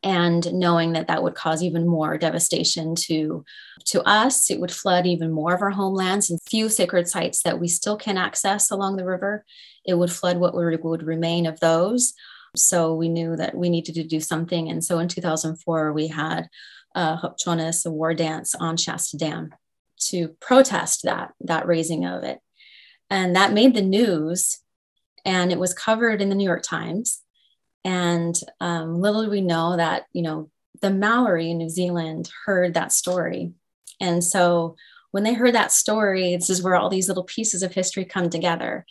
And 0.03 0.53
knowing 0.53 0.93
that 0.93 1.07
that 1.07 1.23
would 1.23 1.35
cause 1.35 1.63
even 1.63 1.87
more 1.87 2.17
devastation 2.17 2.93
to 3.07 3.45
to 3.85 4.01
us 4.03 4.51
it 4.51 4.59
would 4.59 4.71
flood 4.71 5.05
even 5.05 5.31
more 5.31 5.53
of 5.53 5.61
our 5.61 5.69
homelands 5.69 6.29
and 6.29 6.39
few 6.45 6.67
sacred 6.67 7.07
sites 7.07 7.41
that 7.43 7.59
we 7.59 7.69
still 7.69 7.95
can 7.95 8.17
access 8.17 8.69
along 8.69 8.97
the 8.97 9.05
river 9.05 9.45
it 9.85 9.95
would 9.95 10.11
flood 10.11 10.37
what 10.37 10.53
would, 10.53 11.03
remain 11.03 11.45
of 11.45 11.59
those. 11.59 12.13
So 12.55 12.93
we 12.93 13.09
knew 13.09 13.35
that 13.35 13.55
we 13.55 13.69
needed 13.69 13.95
to 13.95 14.03
do 14.03 14.19
something. 14.19 14.69
And 14.69 14.83
so 14.83 14.99
in 14.99 15.07
2004 15.07 15.91
we 15.93 16.07
had 16.07 16.47
uh, 16.95 17.17
Hopchonis, 17.17 17.85
a 17.85 17.91
war 17.91 18.13
dance 18.13 18.55
on 18.55 18.77
Shasta 18.77 19.17
Dam 19.17 19.53
to 20.09 20.29
protest 20.39 21.03
that 21.03 21.33
that 21.41 21.67
raising 21.67 22.05
of 22.05 22.23
it 22.23 22.39
and 23.09 23.35
that 23.35 23.53
made 23.53 23.73
the 23.73 23.81
news 23.81 24.59
and 25.25 25.51
it 25.51 25.59
was 25.59 25.73
covered 25.73 26.21
in 26.21 26.29
the 26.29 26.35
New 26.35 26.43
York 26.43 26.63
Times 26.63 27.21
And 27.85 28.35
um, 28.59 28.99
little 29.01 29.23
did 29.23 29.31
we 29.31 29.41
know 29.41 29.77
that, 29.77 30.05
you 30.13 30.21
know, 30.21 30.49
the 30.81 30.89
Maori 30.89 31.51
in 31.51 31.57
New 31.57 31.69
Zealand 31.69 32.29
heard 32.45 32.73
that 32.73 32.91
story. 32.91 33.53
And 33.99 34.23
so 34.23 34.75
when 35.11 35.23
they 35.23 35.33
heard 35.33 35.53
that 35.53 35.71
story, 35.71 36.35
this 36.35 36.49
is 36.49 36.61
where 36.61 36.75
all 36.75 36.89
these 36.89 37.07
little 37.07 37.23
pieces 37.23 37.61
of 37.61 37.73
history 37.73 38.05
come 38.05 38.29
together. 38.29 38.85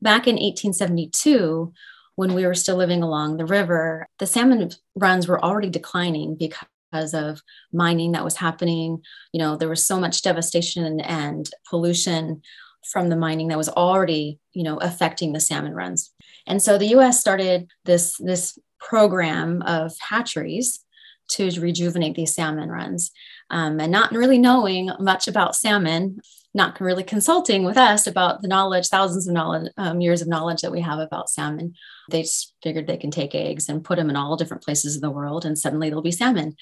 Back 0.00 0.26
in 0.26 0.34
1872, 0.36 1.72
when 2.14 2.34
we 2.34 2.46
were 2.46 2.54
still 2.54 2.76
living 2.76 3.02
along 3.02 3.36
the 3.36 3.46
river, 3.46 4.08
the 4.18 4.26
salmon 4.26 4.70
runs 4.94 5.26
were 5.26 5.42
already 5.42 5.70
declining 5.70 6.36
because 6.36 6.66
of 6.92 7.42
mining 7.72 8.12
that 8.12 8.24
was 8.24 8.36
happening. 8.36 9.02
You 9.32 9.40
know, 9.40 9.56
there 9.56 9.68
was 9.68 9.86
so 9.86 10.00
much 10.00 10.22
devastation 10.22 11.00
and 11.00 11.48
pollution 11.68 12.42
from 12.90 13.08
the 13.08 13.16
mining 13.16 13.48
that 13.48 13.58
was 13.58 13.68
already, 13.68 14.38
you 14.52 14.62
know, 14.62 14.78
affecting 14.78 15.32
the 15.32 15.40
salmon 15.40 15.74
runs. 15.74 16.12
And 16.46 16.62
so 16.62 16.78
the 16.78 16.96
US 16.96 17.20
started 17.20 17.68
this, 17.84 18.16
this 18.16 18.58
program 18.80 19.62
of 19.62 19.92
hatcheries 20.00 20.84
to 21.32 21.50
rejuvenate 21.60 22.14
these 22.14 22.34
salmon 22.34 22.70
runs. 22.70 23.10
Um, 23.50 23.80
and 23.80 23.92
not 23.92 24.12
really 24.12 24.38
knowing 24.38 24.90
much 24.98 25.28
about 25.28 25.56
salmon, 25.56 26.20
not 26.54 26.80
really 26.80 27.04
consulting 27.04 27.64
with 27.64 27.76
us 27.76 28.06
about 28.06 28.42
the 28.42 28.48
knowledge, 28.48 28.88
thousands 28.88 29.28
of 29.28 29.34
knowledge, 29.34 29.70
um, 29.76 30.00
years 30.00 30.22
of 30.22 30.28
knowledge 30.28 30.62
that 30.62 30.72
we 30.72 30.80
have 30.80 30.98
about 30.98 31.30
salmon. 31.30 31.74
They 32.10 32.22
just 32.22 32.54
figured 32.62 32.86
they 32.86 32.96
can 32.96 33.10
take 33.10 33.34
eggs 33.34 33.68
and 33.68 33.84
put 33.84 33.96
them 33.96 34.10
in 34.10 34.16
all 34.16 34.36
different 34.36 34.62
places 34.62 34.96
of 34.96 35.02
the 35.02 35.10
world, 35.10 35.44
and 35.44 35.58
suddenly 35.58 35.88
there'll 35.88 36.02
be 36.02 36.10
salmon. 36.10 36.56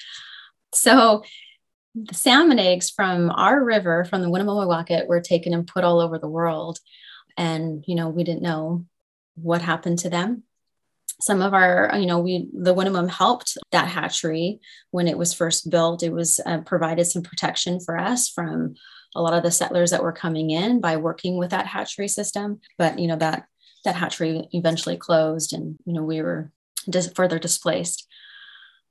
So 0.75 1.23
the 1.95 2.15
salmon 2.15 2.59
eggs 2.59 2.91
from 2.91 3.31
our 3.31 3.63
river, 3.63 4.05
from 4.05 4.23
the 4.23 4.29
Winnemem 4.29 5.07
were 5.09 5.21
taken 5.21 5.55
and 5.55 5.67
put 5.67 5.85
all 5.85 6.01
over 6.01 6.19
the 6.19 6.29
world. 6.29 6.79
And, 7.39 7.85
you 7.87 7.95
know, 7.95 8.09
we 8.09 8.25
didn't 8.25 8.43
know 8.43 8.85
what 9.35 9.63
happened 9.63 10.01
to 10.01 10.11
them. 10.11 10.43
Some 11.21 11.41
of 11.41 11.55
our, 11.55 11.93
you 11.99 12.05
know, 12.07 12.19
we, 12.19 12.51
the 12.53 12.75
Winnemem 12.75 13.09
helped 13.09 13.57
that 13.73 13.89
hatchery 13.89 14.61
when 14.91 15.09
it 15.09 15.17
was 15.17 15.33
first 15.33 15.71
built. 15.71 16.03
It 16.03 16.13
was 16.13 16.41
uh, 16.45 16.59
provided 16.59 17.07
some 17.07 17.23
protection 17.23 17.81
for 17.81 17.97
us 17.97 18.29
from 18.29 18.75
a 19.17 19.23
lot 19.23 19.35
of 19.35 19.43
the 19.43 19.51
settlers 19.51 19.91
that 19.91 20.03
were 20.03 20.13
coming 20.13 20.51
in 20.51 20.81
by 20.81 20.97
working 20.97 21.39
with 21.39 21.51
that 21.51 21.67
hatchery 21.67 22.09
system. 22.09 22.61
But, 22.79 22.99
you 22.99 23.07
know, 23.07 23.17
that, 23.17 23.47
that 23.85 23.97
hatchery 23.97 24.49
eventually 24.53 24.97
closed 24.97 25.53
and, 25.53 25.77
you 25.85 25.93
know, 25.93 26.03
we 26.03 26.23
were 26.23 26.53
dis- 26.89 27.13
further 27.15 27.39
displaced. 27.39 28.07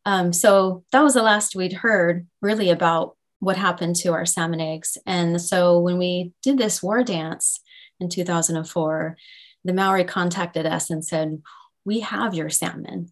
Um, 0.05 0.33
so 0.33 0.83
that 0.91 1.01
was 1.01 1.13
the 1.13 1.23
last 1.23 1.55
we'd 1.55 1.73
heard 1.73 2.27
really 2.41 2.69
about 2.69 3.15
what 3.39 3.57
happened 3.57 3.95
to 3.97 4.13
our 4.13 4.25
salmon 4.25 4.61
eggs. 4.61 4.97
And 5.05 5.41
so 5.41 5.79
when 5.79 5.97
we 5.97 6.33
did 6.41 6.57
this 6.57 6.81
war 6.81 7.03
dance 7.03 7.59
in 7.99 8.09
2004, 8.09 9.17
the 9.63 9.73
Maori 9.73 10.03
contacted 10.03 10.65
us 10.65 10.89
and 10.89 11.03
said, 11.03 11.41
We 11.83 12.01
have 12.01 12.35
your 12.35 12.49
salmon. 12.49 13.11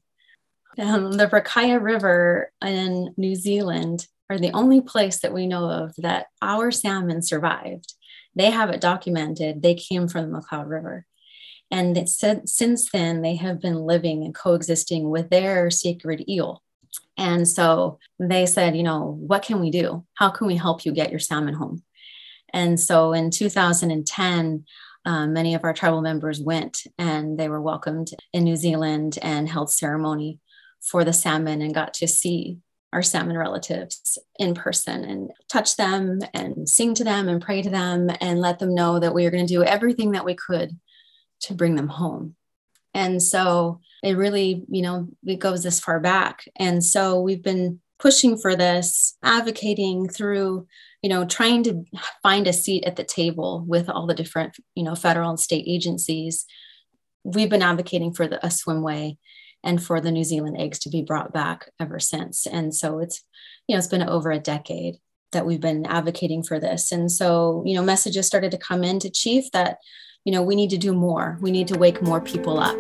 Um, 0.78 1.12
the 1.12 1.28
Rakaia 1.28 1.82
River 1.82 2.52
in 2.64 3.14
New 3.18 3.36
Zealand 3.36 4.08
are 4.34 4.40
the 4.40 4.52
only 4.54 4.82
place 4.82 5.20
that 5.20 5.34
we 5.34 5.48
know 5.48 5.70
of 5.70 5.94
that 5.98 6.28
our 6.42 6.72
salmon 6.72 7.22
survived. 7.22 7.94
They 8.36 8.50
have 8.50 8.70
it 8.70 8.82
documented. 8.82 9.62
They 9.62 9.76
came 9.76 10.08
from 10.08 10.32
the 10.32 10.40
McCloud 10.40 10.68
River. 10.68 11.06
And 11.72 12.08
since 12.08 12.92
then, 12.92 13.22
they 13.22 13.36
have 13.38 13.60
been 13.60 13.86
living 13.86 14.24
and 14.24 14.36
coexisting 14.36 15.10
with 15.10 15.30
their 15.30 15.72
sacred 15.72 16.28
eel. 16.30 16.62
And 17.18 17.48
so 17.48 18.00
they 18.20 18.46
said, 18.46 18.76
you 18.76 18.84
know, 18.84 19.18
what 19.20 19.44
can 19.44 19.60
we 19.60 19.72
do? 19.72 20.06
How 20.16 20.30
can 20.30 20.48
we 20.48 20.56
help 20.56 20.86
you 20.86 20.92
get 20.92 21.10
your 21.10 21.20
salmon 21.20 21.56
home? 21.56 21.84
And 22.54 22.80
so 22.80 23.14
in 23.14 23.32
2010, 23.32 24.66
um, 25.06 25.34
many 25.34 25.56
of 25.56 25.64
our 25.64 25.74
tribal 25.74 26.02
members 26.02 26.40
went 26.40 26.84
and 26.98 27.38
they 27.38 27.50
were 27.50 27.62
welcomed 27.62 28.12
in 28.32 28.44
New 28.44 28.56
Zealand 28.56 29.18
and 29.22 29.50
held 29.50 29.72
ceremony 29.72 30.40
for 30.80 31.04
the 31.04 31.14
salmon 31.14 31.62
and 31.62 31.74
got 31.74 31.94
to 31.96 32.08
see 32.08 32.60
our 32.94 33.02
salmon 33.02 33.38
relatives 33.38 34.18
in 34.38 34.54
person 34.54 35.04
and 35.04 35.32
touch 35.52 35.76
them 35.76 36.20
and 36.34 36.70
sing 36.70 36.94
to 36.94 37.04
them 37.04 37.28
and 37.28 37.42
pray 37.42 37.62
to 37.62 37.70
them 37.70 38.10
and 38.22 38.40
let 38.40 38.60
them 38.60 38.76
know 38.76 39.00
that 39.00 39.14
we 39.14 39.26
are 39.26 39.32
going 39.32 39.46
to 39.46 39.54
do 39.54 39.64
everything 39.64 40.12
that 40.12 40.26
we 40.26 40.36
could 40.36 40.80
to 41.42 41.54
bring 41.54 41.76
them 41.76 41.88
home. 41.88 42.36
And 42.94 43.22
so 43.22 43.82
it 44.04 44.16
really, 44.16 44.64
you 44.70 44.84
know, 44.84 45.10
it 45.26 45.40
goes 45.40 45.64
this 45.64 45.80
far 45.80 46.00
back. 46.00 46.44
And 46.56 46.84
so 46.84 47.20
we've 47.20 47.44
been 47.44 47.82
pushing 48.00 48.38
for 48.38 48.56
this, 48.56 49.18
advocating 49.24 50.08
through, 50.08 50.68
you 51.02 51.10
know, 51.10 51.26
trying 51.26 51.64
to 51.64 51.84
find 52.22 52.48
a 52.48 52.54
seat 52.54 52.84
at 52.86 52.96
the 52.96 53.04
table 53.04 53.64
with 53.68 53.90
all 53.90 54.06
the 54.06 54.14
different, 54.14 54.58
you 54.76 54.84
know, 54.84 54.94
federal 54.94 55.30
and 55.30 55.40
state 55.40 55.66
agencies. 55.68 56.46
We've 57.24 57.50
been 57.50 57.62
advocating 57.62 58.14
for 58.14 58.28
the, 58.28 58.46
a 58.46 58.50
swimway 58.50 59.18
and 59.64 59.84
for 59.84 60.02
the 60.02 60.12
New 60.12 60.24
Zealand 60.24 60.58
eggs 60.60 60.80
to 60.80 60.90
be 60.90 61.02
brought 61.02 61.34
back 61.34 61.70
ever 61.80 62.00
since. 62.00 62.46
And 62.46 62.74
so 62.76 63.00
it's, 63.00 63.24
you 63.68 63.76
know, 63.76 63.80
it's 63.80 63.88
been 63.88 64.08
over 64.08 64.32
a 64.32 64.40
decade 64.40 64.96
that 65.32 65.46
we've 65.46 65.62
been 65.62 65.86
advocating 65.86 66.44
for 66.44 66.60
this. 66.60 66.92
And 66.92 67.12
so, 67.12 67.64
you 67.66 67.76
know, 67.76 67.84
messages 67.84 68.28
started 68.28 68.52
to 68.52 68.58
come 68.58 68.84
in 68.84 69.00
to 69.00 69.10
chief 69.10 69.52
that, 69.52 69.78
you 70.26 70.32
know, 70.32 70.42
we 70.42 70.56
need 70.56 70.70
to 70.70 70.78
do 70.78 70.94
more. 70.94 71.38
We 71.42 71.52
need 71.52 71.68
to 71.70 71.78
wake 71.78 72.02
more 72.02 72.22
people 72.22 72.60
up. 72.60 72.78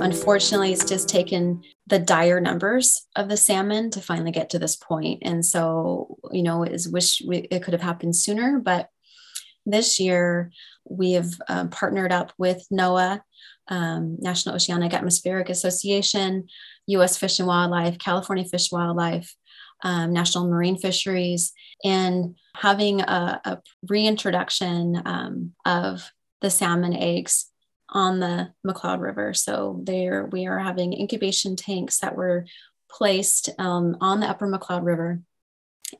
Unfortunately, 0.00 0.72
it's 0.72 0.88
just 0.88 1.08
taken 1.08 1.62
the 1.86 1.98
dire 1.98 2.40
numbers 2.40 3.06
of 3.16 3.28
the 3.28 3.36
salmon 3.36 3.90
to 3.90 4.00
finally 4.00 4.32
get 4.32 4.50
to 4.50 4.58
this 4.58 4.74
point. 4.74 5.22
And 5.22 5.44
so, 5.44 6.18
you 6.32 6.42
know, 6.42 6.64
is 6.64 6.88
wish 6.88 7.22
we, 7.26 7.38
it 7.38 7.62
could 7.62 7.74
have 7.74 7.82
happened 7.82 8.16
sooner. 8.16 8.58
But 8.58 8.88
this 9.70 10.00
year, 10.00 10.50
we 10.88 11.12
have 11.12 11.30
um, 11.48 11.70
partnered 11.70 12.12
up 12.12 12.32
with 12.38 12.66
NOAA, 12.72 13.20
um, 13.68 14.16
National 14.20 14.56
Oceanic 14.56 14.92
Atmospheric 14.92 15.48
Association, 15.48 16.48
U.S. 16.88 17.16
Fish 17.16 17.38
and 17.38 17.48
Wildlife, 17.48 17.98
California 17.98 18.44
Fish 18.44 18.72
and 18.72 18.80
Wildlife, 18.80 19.34
um, 19.82 20.12
National 20.12 20.48
Marine 20.48 20.76
Fisheries, 20.76 21.52
and 21.84 22.36
having 22.54 23.00
a, 23.00 23.40
a 23.44 23.58
reintroduction 23.88 25.00
um, 25.04 25.52
of 25.64 26.10
the 26.40 26.50
salmon 26.50 26.94
eggs 26.94 27.46
on 27.88 28.20
the 28.20 28.52
McCloud 28.66 29.00
River. 29.00 29.34
So 29.34 29.80
there 29.84 30.26
we 30.26 30.46
are 30.46 30.58
having 30.58 30.92
incubation 30.92 31.56
tanks 31.56 31.98
that 31.98 32.16
were 32.16 32.46
placed 32.90 33.50
um, 33.58 33.96
on 34.00 34.20
the 34.20 34.28
upper 34.28 34.46
McCloud 34.46 34.84
River. 34.84 35.20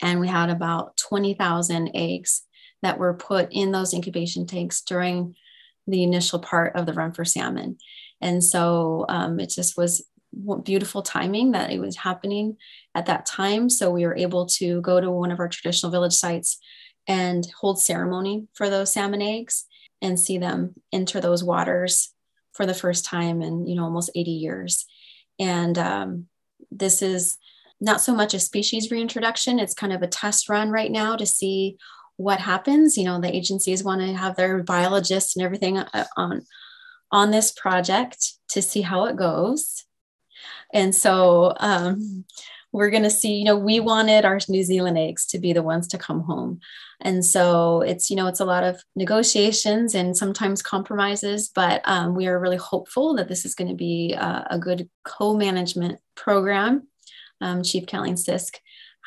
And 0.01 0.21
we 0.21 0.29
had 0.29 0.51
about 0.51 0.97
20,000 0.97 1.91
eggs 1.95 2.43
that 2.83 2.99
were 2.99 3.15
put 3.15 3.49
in 3.53 3.73
those 3.73 3.95
incubation 3.95 4.47
tanks 4.47 4.83
during 4.83 5.35
the 5.87 6.03
initial 6.03 6.39
part 6.39 6.77
of 6.77 6.87
the 6.87 6.93
run 6.93 7.13
for 7.13 7.25
salmon. 7.25 7.79
And 8.21 8.43
so 8.43 9.07
um, 9.09 9.41
it 9.41 9.51
just 9.51 9.77
was 9.77 10.05
beautiful 10.63 11.03
timing 11.03 11.53
that 11.53 11.71
it 11.71 11.81
was 11.81 11.97
happening 11.97 12.57
at 12.95 13.07
that 13.07 13.27
time. 13.27 13.69
So 13.69 13.91
we 13.91 14.07
were 14.07 14.17
able 14.17 14.47
to 14.47 14.81
go 14.81 15.01
to 15.01 15.11
one 15.11 15.33
of 15.33 15.41
our 15.41 15.49
traditional 15.49 15.91
village 15.91 16.13
sites 16.13 16.59
and 17.07 17.47
hold 17.59 17.81
ceremony 17.81 18.47
for 18.55 18.71
those 18.71 18.93
salmon 18.93 19.23
eggs 19.23 19.67
and 20.03 20.19
see 20.19 20.39
them 20.39 20.75
enter 20.93 21.21
those 21.21 21.43
waters 21.43 22.15
for 22.53 22.67
the 22.67 22.75
first 22.75 23.05
time 23.05 23.43
in 23.43 23.67
you 23.67 23.75
know 23.75 23.85
almost 23.85 24.11
80 24.15 24.31
years 24.31 24.87
and 25.39 25.79
um, 25.79 26.27
this 26.71 27.03
is 27.03 27.39
not 27.81 28.01
so 28.01 28.15
much 28.15 28.35
a 28.35 28.41
species 28.41 28.91
reintroduction 28.91 29.59
it's 29.59 29.75
kind 29.75 29.93
of 29.93 30.03
a 30.03 30.07
test 30.07 30.49
run 30.49 30.71
right 30.71 30.91
now 30.91 31.17
to 31.17 31.27
see 31.27 31.77
what 32.21 32.41
happens 32.41 32.99
you 32.99 33.05
know 33.05 33.21
the 33.21 33.35
agencies 33.35 33.83
want 33.83 34.01
to 34.01 34.13
have 34.13 34.37
their 34.37 34.63
biologists 34.63 35.37
and 35.37 35.45
everything 35.45 35.79
uh, 35.79 36.05
on 36.17 36.43
on 37.13 37.31
this 37.31 37.51
project 37.53 38.35
to 38.49 38.63
see 38.63 38.83
how 38.83 39.05
it 39.07 39.17
goes. 39.17 39.85
And 40.73 40.95
so 40.95 41.55
um, 41.59 42.25
we're 42.73 42.91
going 42.91 43.03
to 43.03 43.11
see 43.11 43.35
you 43.35 43.45
know 43.45 43.57
we 43.57 43.81
wanted 43.81 44.25
our 44.25 44.39
new 44.49 44.63
zealand 44.63 44.97
eggs 44.97 45.27
to 45.27 45.39
be 45.39 45.53
the 45.53 45.63
ones 45.63 45.89
to 45.89 45.99
come 45.99 46.21
home. 46.21 46.61
And 47.01 47.25
so 47.25 47.81
it's 47.81 48.11
you 48.11 48.17
know 48.17 48.27
it's 48.29 48.41
a 48.41 48.45
lot 48.45 48.65
of 48.65 48.83
negotiations 48.95 49.95
and 49.95 50.17
sometimes 50.17 50.63
compromises 50.63 51.49
but 51.49 51.81
um, 51.85 52.15
we 52.15 52.27
are 52.27 52.39
really 52.39 52.57
hopeful 52.57 53.17
that 53.17 53.29
this 53.29 53.45
is 53.45 53.55
going 53.55 53.69
to 53.69 53.77
be 53.77 54.13
a, 54.13 54.47
a 54.51 54.59
good 54.59 54.89
co-management 55.05 55.99
program. 56.15 56.87
Um, 57.41 57.63
chief 57.63 57.87
Caleen 57.87 58.15
Sisk 58.15 58.57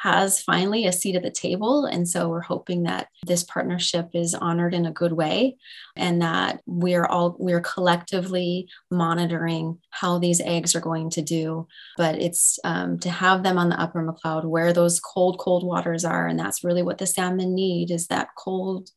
has 0.04 0.42
finally 0.42 0.86
a 0.86 0.92
seat 0.92 1.16
at 1.16 1.24
the 1.24 1.32
table. 1.32 1.86
And 1.86 2.06
so 2.10 2.28
we're 2.28 2.42
hoping 2.42 2.84
that 2.84 3.08
this 3.26 3.42
partnership 3.42 4.10
is 4.13 4.36
honored 4.36 4.74
in 4.74 4.86
a 4.86 4.92
good 4.92 5.13
way 5.13 5.56
and 5.96 6.22
that 6.22 6.60
we're 6.66 7.06
all, 7.06 7.38
we're 7.39 7.62
collectively 7.62 8.68
monitoring 8.92 9.80
how 9.92 10.20
these 10.20 10.42
eggs 10.42 10.76
are 10.76 10.82
going 10.82 11.10
to 11.12 11.22
do. 11.22 11.68
But 11.96 12.22
it's 12.22 12.60
um, 12.66 13.00
to 13.00 13.10
have 13.10 13.44
them 13.44 13.58
on 13.58 13.70
the 13.70 13.80
upper 13.80 14.04
McCloud 14.04 14.44
where 14.44 14.74
those 14.74 15.00
cold, 15.00 15.39
cold 15.39 15.66
waters 15.66 16.04
are. 16.04 16.28
And 16.28 16.38
that's 16.38 16.66
really 16.66 16.84
what 16.84 16.98
the 16.98 17.08
salmon 17.08 17.56
need 17.56 17.89
is 17.89 18.08
that 18.08 18.28
cold, 18.38 18.89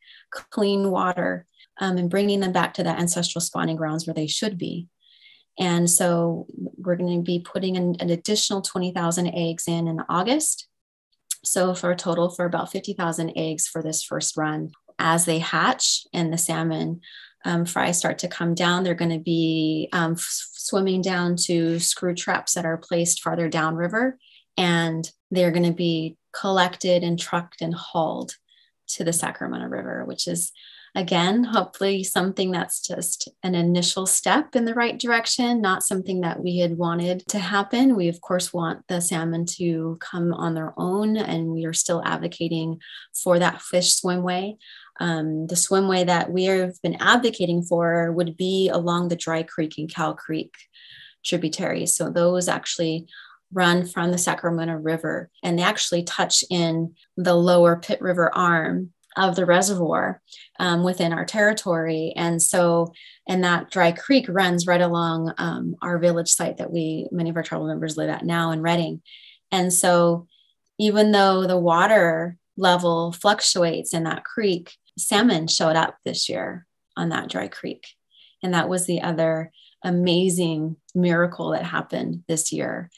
clean 0.51 0.91
water 0.91 1.47
um, 1.79 1.99
and 1.99 2.11
bringing 2.11 2.41
them 2.41 2.51
back 2.51 2.75
to 2.75 2.83
the 2.83 2.91
ancestral 2.91 3.41
spawning 3.41 3.77
grounds 3.77 4.09
where 4.09 4.15
they 4.15 4.27
should 4.27 4.59
be. 4.59 4.89
And 5.57 5.89
so 5.89 6.49
we're 6.51 6.97
going 6.97 7.17
to 7.17 7.23
be 7.23 7.39
putting 7.39 7.77
an, 7.77 7.95
an 8.01 8.11
additional 8.11 8.61
20,000 8.61 9.29
eggs 9.29 9.69
in 9.69 9.87
in 9.87 10.01
August. 10.09 10.67
So 11.47 11.75
for 11.75 11.91
a 11.91 11.97
total 11.97 12.29
for 12.31 12.45
about 12.45 12.73
50,000 12.73 13.33
eggs 13.37 13.67
for 13.67 13.83
this 13.83 14.03
first 14.03 14.37
run. 14.37 14.73
As 14.99 15.27
they 15.27 15.39
hatch 15.39 16.07
and 16.13 16.33
the 16.33 16.39
salmon 16.39 17.01
um, 17.45 17.65
fry 17.65 17.93
start 17.93 18.19
to 18.19 18.29
come 18.29 18.55
down, 18.55 18.83
they're 18.83 18.95
going 18.95 19.17
to 19.17 19.23
be 19.23 19.89
um, 19.93 20.13
f- 20.13 20.49
swimming 20.53 21.03
down 21.03 21.37
to 21.45 21.79
screw 21.79 22.15
traps 22.15 22.55
that 22.55 22.67
are 22.67 22.77
placed 22.79 23.23
farther 23.23 23.49
downriver, 23.49 24.19
and 24.57 25.09
they're 25.31 25.53
going 25.53 25.67
to 25.67 25.73
be 25.73 26.17
collected 26.33 27.05
and 27.05 27.19
trucked 27.19 27.61
and 27.61 27.75
hauled 27.75 28.33
to 28.89 29.05
the 29.05 29.13
Sacramento 29.13 29.67
River, 29.67 30.05
which 30.05 30.27
is 30.27 30.51
again, 30.97 31.45
hopefully 31.45 32.03
something 32.03 32.51
that's 32.51 32.81
just 32.81 33.29
an 33.43 33.55
initial 33.55 34.07
step 34.07 34.57
in 34.57 34.65
the 34.65 34.75
right 34.75 34.99
direction, 34.99 35.61
not 35.61 35.83
something 35.83 36.23
that 36.23 36.43
we 36.43 36.59
had 36.59 36.79
wanted 36.79 37.23
to 37.29 37.39
happen. 37.39 37.95
We, 37.95 38.09
of 38.09 38.23
course, 38.23 38.53
want 38.53 38.83
the 38.89 39.03
salmon 39.03 39.45
to 39.59 39.99
come 40.01 40.33
on 40.33 40.55
their 40.55 40.73
own, 40.79 41.19
and 41.19 41.49
we 41.49 41.67
are 41.67 41.75
still 41.75 42.03
advocating 42.05 42.81
for 43.15 43.39
that 43.39 43.61
fish 43.61 44.01
swimway. 44.01 44.57
Um, 44.99 45.47
the 45.47 45.55
swimway 45.55 46.07
that 46.07 46.33
we 46.33 46.45
have 46.45 46.81
been 46.83 46.97
advocating 46.99 47.63
for 47.63 48.11
would 48.13 48.35
be 48.39 48.71
along 48.71 49.09
the 49.09 49.17
Dry 49.17 49.43
Creek 49.43 49.75
and 49.77 49.93
Cow 49.93 50.15
Creek 50.15 50.55
tributaries. 51.23 51.95
So 51.95 52.09
those 52.09 52.49
actually 52.49 53.07
run 53.53 53.87
from 53.87 54.11
the 54.11 54.19
Sacramento 54.19 54.75
River 54.75 55.31
and 55.43 55.59
they 55.59 55.63
actually 55.63 56.03
touch 56.05 56.43
in 56.51 56.95
the 57.17 57.35
lower 57.35 57.77
Pit 57.77 58.01
River 58.01 58.35
arm 58.35 58.93
of 59.17 59.35
the 59.35 59.47
reservoir 59.47 60.21
um, 60.59 60.83
within 60.83 61.13
our 61.13 61.25
territory. 61.25 62.13
And 62.17 62.41
so, 62.41 62.93
and 63.27 63.43
that 63.45 63.71
dry 63.71 63.93
creek 63.93 64.27
runs 64.29 64.67
right 64.67 64.81
along 64.81 65.33
um, 65.39 65.77
our 65.83 65.99
village 65.99 66.29
site 66.29 66.59
that 66.59 66.71
we, 66.71 67.09
many 67.11 67.31
of 67.31 67.37
our 67.37 67.43
tribal 67.43 67.67
members 67.67 67.97
live 67.97 68.11
at 68.11 68.25
now 68.25 68.51
in 68.51 68.63
Redding. 68.63 69.03
And 69.51 69.73
so, 69.73 70.27
even 70.79 71.13
though 71.13 71.47
the 71.47 71.57
water 71.57 72.37
level 72.57 73.13
fluctuates 73.13 73.95
in 73.95 74.05
that 74.05 74.25
creek, 74.25 74.75
salmon 74.99 75.47
showed 75.47 75.77
up 75.77 75.97
this 76.05 76.29
year 76.29 76.67
on 76.97 77.09
that 77.11 77.31
dry 77.31 77.49
creek. 77.49 77.87
And 78.43 78.53
that 78.55 78.69
was 78.69 78.87
the 78.87 79.01
other 79.03 79.53
amazing 79.83 80.77
miracle 80.95 81.51
that 81.51 81.65
happened 81.65 82.25
this 82.29 82.53
year. 82.53 82.91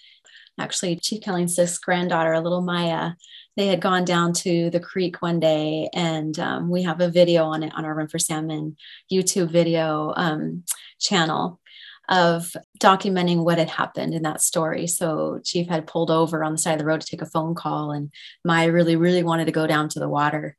Actually, 0.58 0.96
Chief 0.96 1.22
Caleen's 1.22 1.78
granddaughter, 1.78 2.38
little 2.40 2.62
Maya, 2.62 3.12
they 3.58 3.66
had 3.66 3.80
gone 3.80 4.04
down 4.04 4.32
to 4.32 4.70
the 4.70 4.80
creek 4.80 5.20
one 5.20 5.40
day 5.40 5.90
and 5.92 6.38
um, 6.38 6.70
we 6.70 6.84
have 6.84 7.00
a 7.00 7.10
video 7.10 7.44
on 7.44 7.62
it 7.62 7.72
on 7.74 7.84
our 7.84 7.94
run 7.94 8.08
for 8.08 8.18
salmon 8.18 8.76
youtube 9.12 9.50
video 9.50 10.14
um, 10.16 10.62
channel 11.00 11.60
of 12.08 12.56
documenting 12.80 13.44
what 13.44 13.58
had 13.58 13.68
happened 13.68 14.14
in 14.14 14.22
that 14.22 14.40
story. 14.40 14.86
So 14.86 15.40
chief 15.44 15.68
had 15.68 15.86
pulled 15.86 16.10
over 16.10 16.42
on 16.42 16.52
the 16.52 16.58
side 16.58 16.72
of 16.72 16.78
the 16.78 16.86
road 16.86 17.02
to 17.02 17.06
take 17.06 17.20
a 17.20 17.26
phone 17.26 17.54
call 17.54 17.90
and 17.90 18.10
maya 18.44 18.72
really 18.72 18.96
really 18.96 19.22
wanted 19.22 19.44
to 19.44 19.52
go 19.52 19.66
down 19.66 19.88
to 19.90 20.00
the 20.00 20.08
water. 20.08 20.56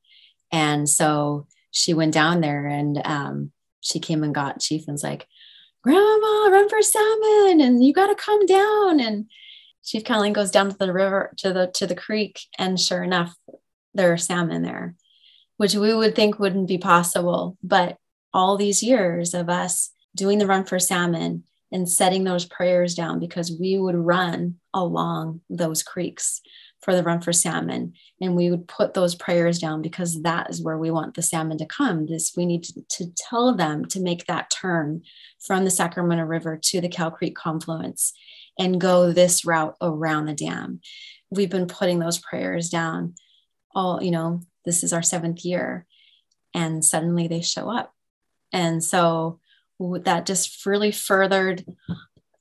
And 0.52 0.88
so 0.88 1.48
she 1.72 1.94
went 1.94 2.14
down 2.14 2.42
there 2.42 2.68
and 2.68 3.02
um, 3.04 3.52
she 3.82 4.00
came 4.00 4.24
and 4.24 4.34
got 4.34 4.60
chief 4.60 4.84
and 4.88 4.94
was 4.94 5.04
like 5.04 5.28
grandma 5.84 6.50
run 6.50 6.70
for 6.70 6.82
salmon 6.82 7.62
and 7.62 7.84
you 7.84 7.94
got 7.94 8.08
to 8.08 8.16
come 8.16 8.46
down. 8.46 9.00
And 9.00 9.26
Chief 9.84 10.04
Caleen 10.04 10.34
goes 10.34 10.52
down 10.52 10.70
to 10.70 10.78
the 10.78 10.94
river 10.94 11.34
to 11.38 11.54
the 11.54 11.68
to 11.76 11.88
the 11.88 11.96
creek, 11.96 12.42
and 12.58 12.80
sure 12.80 13.04
enough, 13.04 13.36
there 13.94 14.14
are 14.14 14.18
salmon 14.18 14.62
there, 14.62 14.96
which 15.58 15.76
we 15.76 15.94
would 15.94 16.16
think 16.16 16.40
wouldn't 16.40 16.68
be 16.68 16.78
possible. 16.78 17.58
But 17.64 17.98
all 18.34 18.58
these 18.58 18.84
years 18.84 19.34
of 19.34 19.50
us 19.50 19.92
doing 20.16 20.38
the 20.38 20.48
run 20.48 20.66
for 20.66 20.80
salmon 20.80 21.44
and 21.72 21.90
setting 21.90 22.24
those 22.24 22.46
prayers 22.46 22.96
down 22.96 23.20
because 23.20 23.56
we 23.60 23.78
would 23.78 23.96
run 23.96 24.56
along 24.74 25.42
those 25.50 25.84
creeks 25.84 26.42
for 26.82 26.96
the 26.96 27.04
run 27.04 27.22
for 27.22 27.34
salmon 27.34 27.94
and 28.22 28.36
we 28.36 28.50
would 28.50 28.68
put 28.68 28.94
those 28.94 29.14
prayers 29.16 29.60
down 29.60 29.82
because 29.82 30.22
that 30.22 30.50
is 30.50 30.62
where 30.62 30.78
we 30.78 30.90
want 30.90 31.14
the 31.14 31.22
salmon 31.22 31.58
to 31.58 31.66
come 31.66 32.06
this 32.06 32.34
we 32.38 32.46
need 32.46 32.64
to, 32.64 32.82
to 32.90 33.06
tell 33.16 33.54
them 33.54 33.86
to 33.86 34.00
make 34.00 34.26
that 34.26 34.50
turn 34.50 35.02
from 35.46 35.66
the 35.66 35.72
sacramento 35.72 36.24
river 36.24 36.58
to 36.62 36.80
the 36.80 36.90
cow 36.90 37.10
creek 37.10 37.36
confluence 37.36 38.14
and 38.60 38.80
go 38.80 39.12
this 39.12 39.46
route 39.46 39.76
around 39.82 40.26
the 40.26 40.34
dam. 40.34 40.82
We've 41.32 41.50
been 41.50 41.68
putting 41.68 42.00
those 42.00 42.20
prayers 42.20 42.70
down 42.70 43.16
all, 43.74 44.04
you 44.04 44.12
know, 44.12 44.42
this 44.66 44.84
is 44.84 44.94
our 44.94 45.02
seventh 45.02 45.46
year. 45.46 45.86
And 46.54 46.84
suddenly 46.84 47.28
they 47.28 47.42
show 47.42 47.72
up. 47.72 47.94
And 48.52 48.84
so 48.84 49.40
that 49.80 50.26
just 50.26 50.66
really 50.66 50.92
furthered, 50.92 51.64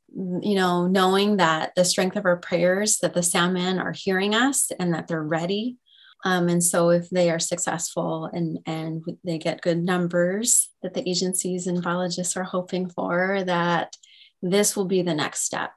you 0.08 0.54
know, 0.54 0.88
knowing 0.88 1.36
that 1.36 1.74
the 1.76 1.84
strength 1.84 2.16
of 2.16 2.24
our 2.24 2.38
prayers, 2.38 2.98
that 2.98 3.14
the 3.14 3.22
salmon 3.22 3.78
are 3.78 3.92
hearing 3.92 4.34
us 4.34 4.72
and 4.80 4.92
that 4.94 5.06
they're 5.06 5.22
ready. 5.22 5.76
Um, 6.24 6.48
and 6.48 6.64
so 6.64 6.90
if 6.90 7.08
they 7.10 7.30
are 7.30 7.38
successful 7.38 8.28
and, 8.32 8.58
and 8.66 9.04
they 9.22 9.38
get 9.38 9.60
good 9.60 9.78
numbers 9.84 10.70
that 10.82 10.94
the 10.94 11.08
agencies 11.08 11.68
and 11.68 11.82
biologists 11.82 12.36
are 12.36 12.44
hoping 12.44 12.88
for, 12.88 13.44
that 13.44 13.94
this 14.42 14.74
will 14.74 14.86
be 14.86 15.02
the 15.02 15.14
next 15.14 15.42
step 15.42 15.70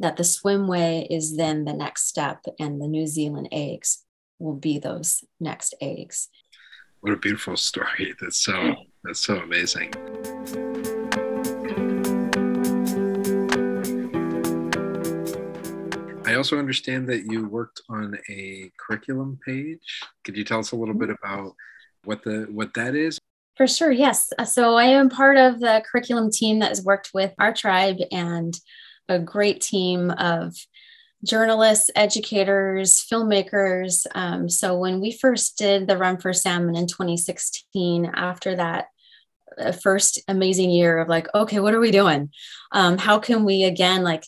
that 0.00 0.16
the 0.16 0.22
swimway 0.22 1.06
is 1.10 1.36
then 1.36 1.64
the 1.64 1.72
next 1.72 2.08
step 2.08 2.44
and 2.58 2.80
the 2.80 2.88
New 2.88 3.06
Zealand 3.06 3.48
eggs 3.52 4.04
will 4.38 4.56
be 4.56 4.78
those 4.78 5.24
next 5.40 5.74
eggs. 5.80 6.28
What 7.00 7.12
a 7.12 7.16
beautiful 7.16 7.56
story. 7.56 8.14
That's 8.20 8.38
so 8.38 8.74
that's 9.04 9.20
so 9.20 9.36
amazing. 9.36 9.92
I 16.26 16.36
also 16.36 16.58
understand 16.58 17.08
that 17.10 17.30
you 17.30 17.46
worked 17.46 17.82
on 17.88 18.16
a 18.28 18.72
curriculum 18.78 19.38
page. 19.46 20.00
Could 20.24 20.36
you 20.36 20.44
tell 20.44 20.58
us 20.58 20.72
a 20.72 20.76
little 20.76 20.94
bit 20.94 21.10
mm-hmm. 21.10 21.24
about 21.24 21.54
what 22.04 22.24
the 22.24 22.48
what 22.50 22.74
that 22.74 22.94
is? 22.94 23.20
For 23.56 23.68
sure, 23.68 23.92
yes. 23.92 24.32
So 24.46 24.74
I 24.74 24.86
am 24.86 25.08
part 25.08 25.36
of 25.36 25.60
the 25.60 25.84
curriculum 25.88 26.30
team 26.30 26.58
that 26.58 26.70
has 26.70 26.82
worked 26.82 27.10
with 27.14 27.32
our 27.38 27.52
tribe 27.52 27.98
and 28.10 28.58
a 29.08 29.18
great 29.18 29.60
team 29.60 30.10
of 30.10 30.54
journalists, 31.24 31.90
educators, 31.96 33.04
filmmakers. 33.10 34.06
Um, 34.14 34.48
so 34.48 34.78
when 34.78 35.00
we 35.00 35.12
first 35.12 35.56
did 35.58 35.86
the 35.86 35.96
Run 35.96 36.18
for 36.18 36.32
Salmon 36.32 36.76
in 36.76 36.86
2016, 36.86 38.06
after 38.14 38.56
that 38.56 38.86
uh, 39.58 39.72
first 39.72 40.22
amazing 40.28 40.70
year 40.70 40.98
of 40.98 41.08
like, 41.08 41.32
okay, 41.34 41.60
what 41.60 41.74
are 41.74 41.80
we 41.80 41.90
doing? 41.90 42.30
Um, 42.72 42.98
how 42.98 43.18
can 43.18 43.44
we 43.44 43.64
again 43.64 44.02
like, 44.02 44.24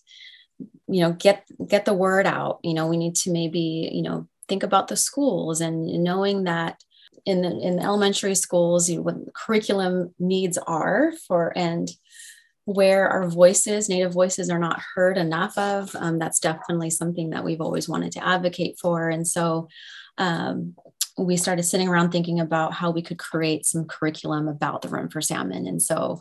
you 0.89 1.01
know, 1.01 1.13
get 1.13 1.45
get 1.67 1.85
the 1.85 1.95
word 1.95 2.27
out? 2.27 2.61
You 2.63 2.75
know, 2.75 2.87
we 2.87 2.97
need 2.97 3.17
to 3.17 3.33
maybe 3.33 3.91
you 3.93 4.03
know 4.03 4.29
think 4.49 4.63
about 4.63 4.89
the 4.89 4.97
schools 4.97 5.61
and 5.61 6.05
knowing 6.05 6.45
that 6.45 6.81
in 7.25 7.43
the, 7.43 7.59
in 7.59 7.81
elementary 7.81 8.37
schools, 8.37 8.89
you 8.89 8.97
know, 8.97 9.03
what 9.03 9.35
curriculum 9.35 10.15
needs 10.19 10.59
are 10.59 11.13
for 11.27 11.53
and 11.57 11.91
where 12.67 13.09
our 13.09 13.29
voices, 13.29 13.89
Native 13.89 14.13
voices, 14.13 14.51
are 14.51 14.59
not 14.59 14.83
heard 14.95 15.17
enough 15.17 15.57
of. 15.57 15.95
Um, 15.95 16.19
that's 16.19 16.41
definitely 16.41 16.91
something 16.91 17.31
that 17.31 17.45
we've 17.45 17.61
always 17.61 17.89
wanted 17.89 18.13
to 18.13 18.27
advocate 18.27 18.79
for. 18.81 19.09
And 19.09 19.27
so 19.27 19.69
um, 20.19 20.75
we 21.17 21.37
started 21.37 21.63
sitting 21.63 21.89
around 21.89 22.11
thinking 22.11 22.41
about 22.41 22.75
how 22.75 22.91
we 22.91 23.03
could 23.03 23.19
create 23.19 23.65
some 23.65 23.85
curriculum 23.85 24.49
about 24.49 24.83
the 24.83 24.89
run 24.89 25.09
for 25.09 25.21
salmon. 25.21 25.67
And 25.69 25.81
so 25.81 26.21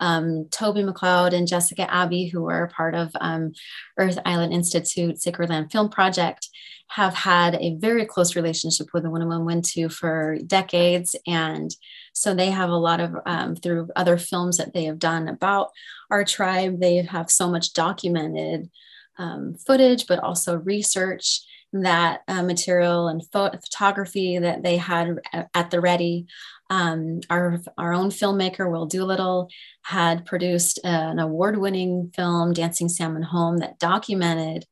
um, 0.00 0.46
Toby 0.50 0.82
McLeod 0.82 1.32
and 1.32 1.48
Jessica 1.48 1.90
Abbe, 1.92 2.28
who 2.28 2.48
are 2.48 2.68
part 2.68 2.94
of 2.94 3.10
um, 3.20 3.52
Earth 3.98 4.18
Island 4.24 4.52
Institute 4.52 5.20
Sacred 5.20 5.50
Land 5.50 5.72
Film 5.72 5.88
Project, 5.88 6.48
have 6.88 7.14
had 7.14 7.56
a 7.56 7.76
very 7.76 8.04
close 8.04 8.36
relationship 8.36 8.88
with 8.92 9.02
the 9.02 9.08
Winnemem 9.08 9.44
Wintu 9.44 9.92
for 9.92 10.38
decades. 10.46 11.16
And 11.26 11.74
so 12.12 12.32
they 12.32 12.50
have 12.50 12.70
a 12.70 12.76
lot 12.76 13.00
of, 13.00 13.16
um, 13.26 13.56
through 13.56 13.88
other 13.96 14.18
films 14.18 14.56
that 14.58 14.72
they 14.72 14.84
have 14.84 14.98
done 14.98 15.28
about 15.28 15.70
our 16.10 16.24
tribe, 16.24 16.80
they 16.80 17.02
have 17.02 17.30
so 17.30 17.50
much 17.50 17.72
documented 17.72 18.70
um, 19.18 19.54
footage, 19.54 20.06
but 20.06 20.20
also 20.20 20.58
research 20.58 21.40
that 21.72 22.20
uh, 22.28 22.42
material 22.42 23.08
and 23.08 23.22
photography 23.32 24.38
that 24.38 24.62
they 24.62 24.76
had 24.76 25.18
at 25.54 25.70
the 25.70 25.80
ready. 25.80 26.26
Um, 26.68 27.20
our, 27.30 27.60
our 27.78 27.92
own 27.92 28.10
filmmaker, 28.10 28.70
Will 28.70 28.86
Doolittle, 28.86 29.48
had 29.82 30.26
produced 30.26 30.80
an 30.84 31.18
award 31.18 31.58
winning 31.58 32.12
film, 32.14 32.52
Dancing 32.52 32.88
Salmon 32.88 33.22
Home, 33.22 33.58
that 33.58 33.78
documented 33.78 34.66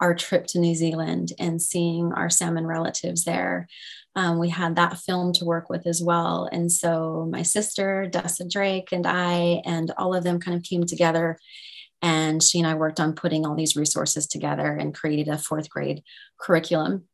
our 0.00 0.14
trip 0.14 0.46
to 0.46 0.58
New 0.58 0.74
Zealand 0.74 1.32
and 1.38 1.60
seeing 1.60 2.12
our 2.12 2.30
salmon 2.30 2.66
relatives 2.66 3.24
there. 3.24 3.68
Um, 4.16 4.38
we 4.38 4.48
had 4.48 4.76
that 4.76 4.98
film 4.98 5.32
to 5.34 5.44
work 5.44 5.68
with 5.68 5.86
as 5.86 6.02
well. 6.02 6.48
And 6.50 6.72
so 6.72 7.28
my 7.30 7.42
sister, 7.42 8.08
Dessa 8.10 8.50
Drake, 8.50 8.88
and 8.92 9.06
I, 9.06 9.62
and 9.64 9.90
all 9.98 10.14
of 10.14 10.24
them 10.24 10.40
kind 10.40 10.56
of 10.56 10.62
came 10.62 10.84
together. 10.84 11.38
And 12.02 12.42
she 12.42 12.58
and 12.58 12.66
I 12.66 12.74
worked 12.74 12.98
on 12.98 13.12
putting 13.12 13.44
all 13.44 13.54
these 13.54 13.76
resources 13.76 14.26
together 14.26 14.72
and 14.72 14.94
created 14.94 15.28
a 15.28 15.36
fourth 15.36 15.68
grade 15.68 16.02
curriculum 16.40 17.04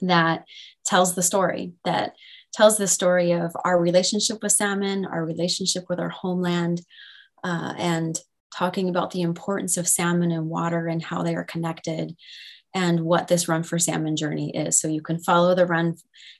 that 0.00 0.44
tells 0.86 1.14
the 1.14 1.22
story, 1.22 1.72
that 1.84 2.14
tells 2.52 2.76
the 2.76 2.86
story 2.86 3.32
of 3.32 3.52
our 3.64 3.80
relationship 3.80 4.42
with 4.42 4.52
salmon, 4.52 5.06
our 5.06 5.24
relationship 5.24 5.84
with 5.88 5.98
our 5.98 6.10
homeland, 6.10 6.82
uh, 7.44 7.74
and 7.78 8.18
talking 8.54 8.88
about 8.88 9.10
the 9.10 9.22
importance 9.22 9.76
of 9.76 9.88
salmon 9.88 10.30
and 10.30 10.48
water 10.48 10.86
and 10.86 11.02
how 11.02 11.22
they 11.22 11.34
are 11.34 11.44
connected 11.44 12.14
and 12.74 13.00
what 13.00 13.28
this 13.28 13.48
run 13.48 13.62
for 13.62 13.78
salmon 13.78 14.16
journey 14.16 14.50
is. 14.56 14.80
So 14.80 14.88
you 14.88 15.02
can 15.02 15.18
follow 15.18 15.54
the 15.54 15.66
run, 15.66 15.96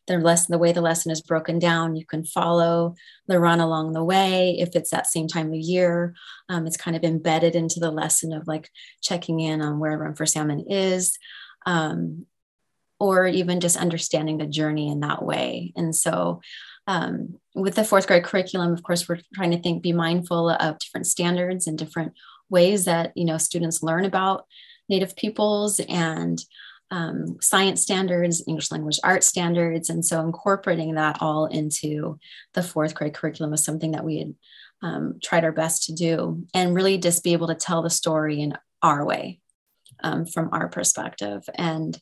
the 0.07 0.19
lesson, 0.19 0.53
the 0.53 0.59
way 0.59 0.73
the 0.73 0.81
lesson 0.81 1.13
is 1.13 1.21
broken 1.21 1.59
down. 1.59 1.95
You 1.95 2.07
can 2.07 2.25
follow 2.25 2.95
the 3.27 3.39
run 3.39 3.61
along 3.61 3.93
the 3.93 4.05
way. 4.05 4.57
If 4.59 4.75
it's 4.75 4.91
that 4.91 5.07
same 5.07 5.29
time 5.29 5.49
of 5.49 5.59
year, 5.59 6.15
um, 6.49 6.67
it's 6.67 6.79
kind 6.79 6.97
of 6.97 7.05
embedded 7.05 7.55
into 7.55 7.81
the 7.81 7.91
lesson 7.91 8.33
of 8.33 8.47
like 8.47 8.71
checking 9.03 9.41
in 9.41 9.61
on 9.61 9.79
where 9.79 9.99
run 9.99 10.15
for 10.15 10.25
salmon 10.25 10.65
is. 10.71 11.19
Um, 11.67 12.27
or 13.03 13.27
even 13.27 13.59
just 13.59 13.77
understanding 13.77 14.39
the 14.39 14.47
journey 14.47 14.89
in 14.89 15.01
that 15.01 15.25
way. 15.25 15.73
And 15.75 15.93
so 15.93 16.41
um, 16.87 17.35
with 17.53 17.75
the 17.75 17.83
fourth 17.83 18.07
grade 18.07 18.23
curriculum, 18.23 18.73
of 18.73 18.85
course, 18.85 19.09
we're 19.09 19.19
trying 19.35 19.51
to 19.51 19.61
think, 19.61 19.83
be 19.83 19.93
mindful 19.93 20.51
of 20.51 20.79
different 20.79 21.09
standards 21.09 21.67
and 21.67 21.77
different 21.77 22.13
ways 22.49 22.85
that 22.85 23.11
you 23.17 23.25
know 23.25 23.39
students 23.39 23.83
learn 23.83 24.05
about 24.05 24.47
Native 24.89 25.17
peoples 25.17 25.81
and 25.89 26.39
um, 26.93 27.39
science 27.41 27.83
standards, 27.83 28.45
English 28.47 28.71
language 28.71 29.01
art 29.03 29.25
standards. 29.25 29.91
And 29.91 30.05
so 30.05 30.21
incorporating 30.21 30.95
that 30.95 31.19
all 31.21 31.47
into 31.47 32.21
the 32.55 32.63
fourth 32.63 32.95
grade 32.95 33.15
curriculum 33.15 33.51
was 33.51 33.65
something 33.65 33.91
that 33.93 34.05
we 34.05 34.19
had 34.19 34.35
um, 34.83 35.19
tried 35.21 35.45
our 35.45 35.51
best 35.51 35.85
to 35.85 35.93
do 35.93 36.45
and 36.55 36.73
really 36.73 36.99
just 36.99 37.25
be 37.25 37.33
able 37.33 37.49
to 37.49 37.57
tell 37.57 37.83
the 37.83 37.91
story 37.91 38.41
in 38.41 38.57
our 38.81 39.05
way 39.05 39.41
um, 40.05 40.25
from 40.25 40.51
our 40.53 40.69
perspective. 40.69 41.43
And 41.57 41.99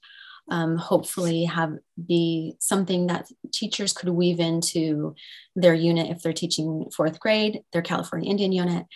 um, 0.48 0.76
hopefully 0.76 1.44
have 1.44 1.74
be 2.06 2.54
something 2.58 3.06
that 3.08 3.28
teachers 3.52 3.92
could 3.92 4.08
weave 4.08 4.40
into 4.40 5.14
their 5.54 5.74
unit 5.74 6.10
if 6.10 6.22
they're 6.22 6.32
teaching 6.32 6.90
fourth 6.94 7.20
grade, 7.20 7.60
their 7.72 7.82
California 7.82 8.30
Indian 8.30 8.52
unit, 8.52 8.86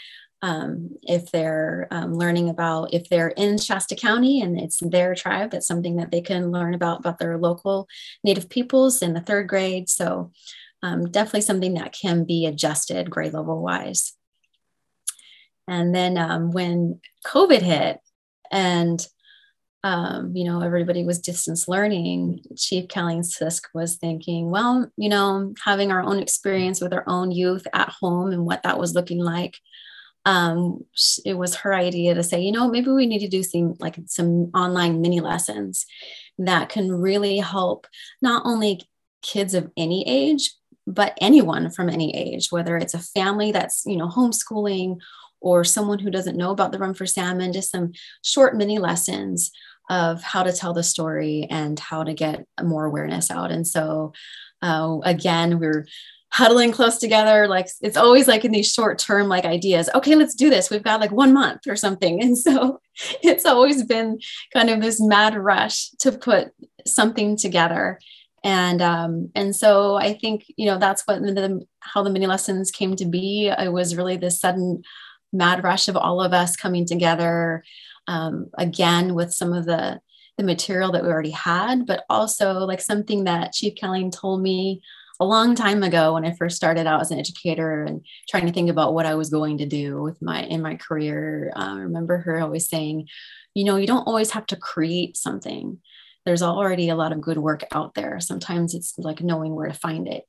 um, 0.44 0.90
if 1.02 1.30
they're 1.30 1.88
um, 1.90 2.12
learning 2.12 2.50
about 2.50 2.92
if 2.92 3.09
they're 3.09 3.28
in 3.28 3.57
Shasta 3.57 3.96
County 3.96 4.42
and 4.42 4.61
it's 4.61 4.78
their 4.80 5.14
tribe, 5.14 5.52
that's 5.52 5.66
something 5.66 5.96
that 5.96 6.11
they 6.11 6.20
can 6.20 6.50
learn 6.50 6.74
about 6.74 7.00
about 7.00 7.18
their 7.18 7.38
local 7.38 7.88
Native 8.22 8.50
peoples 8.50 9.00
in 9.00 9.14
the 9.14 9.22
third 9.22 9.48
grade. 9.48 9.88
So 9.88 10.33
um, 10.83 11.11
definitely 11.11 11.40
something 11.40 11.72
that 11.74 11.94
can 11.98 12.24
be 12.24 12.44
adjusted 12.44 13.11
grade 13.11 13.33
level 13.33 13.62
wise. 13.62 14.12
And 15.66 15.94
then 15.94 16.18
um, 16.18 16.50
when 16.50 17.00
COVID 17.26 17.62
hit 17.62 18.00
and 18.52 19.07
um, 19.84 20.34
you 20.34 20.44
know, 20.44 20.62
everybody 20.62 21.04
was 21.04 21.20
distance 21.20 21.68
learning, 21.68 22.40
Chief 22.56 22.88
Caleen 22.88 23.20
Sisk 23.20 23.64
was 23.74 23.96
thinking, 23.96 24.50
well, 24.50 24.90
you 24.96 25.10
know, 25.10 25.52
having 25.62 25.92
our 25.92 26.02
own 26.02 26.18
experience 26.18 26.80
with 26.80 26.94
our 26.94 27.04
own 27.06 27.30
youth 27.30 27.66
at 27.74 27.90
home 27.90 28.32
and 28.32 28.46
what 28.46 28.62
that 28.62 28.78
was 28.78 28.94
looking 28.94 29.18
like. 29.18 29.58
Um, 30.24 30.86
it 31.26 31.34
was 31.34 31.56
her 31.56 31.74
idea 31.74 32.14
to 32.14 32.22
say, 32.22 32.40
you 32.40 32.50
know, 32.50 32.70
maybe 32.70 32.90
we 32.90 33.04
need 33.04 33.18
to 33.18 33.28
do 33.28 33.42
some 33.42 33.74
like 33.78 33.98
some 34.06 34.50
online 34.54 35.02
mini 35.02 35.20
lessons 35.20 35.84
that 36.38 36.70
can 36.70 36.90
really 36.90 37.36
help 37.36 37.86
not 38.22 38.46
only 38.46 38.80
kids 39.20 39.52
of 39.52 39.70
any 39.76 40.02
age, 40.08 40.54
but 40.86 41.12
anyone 41.20 41.70
from 41.70 41.90
any 41.90 42.16
age, 42.16 42.50
whether 42.50 42.78
it's 42.78 42.94
a 42.94 42.98
family 42.98 43.52
that's, 43.52 43.82
you 43.84 43.98
know, 43.98 44.08
homeschooling 44.08 44.96
or 45.42 45.62
someone 45.62 45.98
who 45.98 46.10
doesn't 46.10 46.38
know 46.38 46.52
about 46.52 46.72
the 46.72 46.78
run 46.78 46.94
for 46.94 47.04
salmon, 47.04 47.52
just 47.52 47.70
some 47.70 47.92
short 48.22 48.56
mini 48.56 48.78
lessons 48.78 49.50
of 49.90 50.22
how 50.22 50.42
to 50.42 50.52
tell 50.52 50.72
the 50.72 50.82
story 50.82 51.46
and 51.50 51.78
how 51.78 52.04
to 52.04 52.14
get 52.14 52.46
more 52.62 52.84
awareness 52.84 53.30
out. 53.30 53.50
And 53.50 53.66
so, 53.66 54.12
uh, 54.62 54.98
again, 55.04 55.58
we're 55.58 55.86
huddling 56.34 56.72
close 56.72 56.98
together. 56.98 57.46
Like 57.46 57.68
it's 57.80 57.96
always 57.96 58.26
like 58.26 58.44
in 58.44 58.50
these 58.50 58.72
short 58.72 58.98
term 58.98 59.28
like 59.28 59.44
ideas. 59.44 59.88
Okay, 59.94 60.16
let's 60.16 60.34
do 60.34 60.50
this. 60.50 60.68
We've 60.68 60.82
got 60.82 61.00
like 61.00 61.12
one 61.12 61.32
month 61.32 61.66
or 61.68 61.76
something. 61.76 62.20
And 62.22 62.36
so 62.36 62.80
it's 63.22 63.44
always 63.44 63.84
been 63.84 64.18
kind 64.52 64.70
of 64.70 64.80
this 64.80 65.00
mad 65.00 65.36
rush 65.36 65.90
to 66.00 66.10
put 66.10 66.52
something 66.86 67.36
together. 67.36 68.00
And 68.42 68.82
um, 68.82 69.30
and 69.34 69.54
so 69.54 69.94
I 69.94 70.12
think 70.14 70.44
you 70.56 70.66
know 70.66 70.78
that's 70.78 71.02
what 71.06 71.22
the, 71.22 71.66
how 71.80 72.02
the 72.02 72.10
mini 72.10 72.26
lessons 72.26 72.70
came 72.70 72.96
to 72.96 73.04
be. 73.04 73.48
It 73.48 73.72
was 73.72 73.96
really 73.96 74.16
this 74.16 74.40
sudden 74.40 74.82
mad 75.32 75.62
rush 75.62 75.88
of 75.88 75.96
all 75.96 76.20
of 76.20 76.32
us 76.32 76.56
coming 76.56 76.84
together 76.84 77.64
um, 78.06 78.50
again 78.58 79.14
with 79.14 79.32
some 79.32 79.52
of 79.52 79.64
the 79.64 80.00
the 80.36 80.44
material 80.44 80.90
that 80.92 81.04
we 81.04 81.08
already 81.08 81.30
had, 81.30 81.86
but 81.86 82.04
also 82.10 82.54
like 82.60 82.80
something 82.80 83.24
that 83.24 83.52
Chief 83.52 83.74
Caleen 83.76 84.10
told 84.10 84.42
me 84.42 84.82
a 85.20 85.24
long 85.24 85.54
time 85.54 85.82
ago 85.84 86.14
when 86.14 86.24
I 86.24 86.32
first 86.32 86.56
started 86.56 86.86
out 86.86 87.00
as 87.00 87.12
an 87.12 87.20
educator 87.20 87.84
and 87.84 88.04
trying 88.28 88.46
to 88.46 88.52
think 88.52 88.68
about 88.68 88.94
what 88.94 89.06
I 89.06 89.14
was 89.14 89.30
going 89.30 89.58
to 89.58 89.66
do 89.66 90.02
with 90.02 90.20
my 90.20 90.42
in 90.42 90.60
my 90.60 90.74
career. 90.74 91.52
Um, 91.54 91.78
I 91.78 91.82
remember 91.82 92.18
her 92.18 92.40
always 92.40 92.68
saying, 92.68 93.08
you 93.54 93.64
know, 93.64 93.76
you 93.76 93.86
don't 93.86 94.08
always 94.08 94.32
have 94.32 94.46
to 94.46 94.56
create 94.56 95.16
something. 95.16 95.78
There's 96.26 96.42
already 96.42 96.88
a 96.88 96.96
lot 96.96 97.12
of 97.12 97.20
good 97.20 97.38
work 97.38 97.64
out 97.70 97.94
there. 97.94 98.18
Sometimes 98.18 98.74
it's 98.74 98.98
like 98.98 99.22
knowing 99.22 99.54
where 99.54 99.68
to 99.68 99.74
find 99.74 100.08
it. 100.08 100.24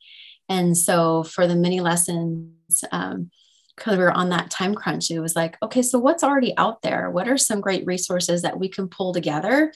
And 0.50 0.78
so 0.78 1.24
for 1.24 1.48
the 1.48 1.56
mini 1.56 1.80
lessons, 1.80 2.84
um, 2.92 3.32
because 3.76 3.98
we 3.98 4.04
were 4.04 4.12
on 4.12 4.30
that 4.30 4.50
time 4.50 4.74
crunch, 4.74 5.12
it 5.12 5.20
was 5.20 5.36
like, 5.36 5.58
okay, 5.62 5.82
so 5.82 6.00
what's 6.00 6.24
already 6.24 6.56
out 6.58 6.82
there? 6.82 7.10
What 7.10 7.28
are 7.28 7.38
some 7.38 7.62
great 7.62 7.86
resources 7.86 8.42
that 8.42 8.60
we 8.60 8.70
can 8.70 8.88
pull 8.88 9.14
together 9.14 9.74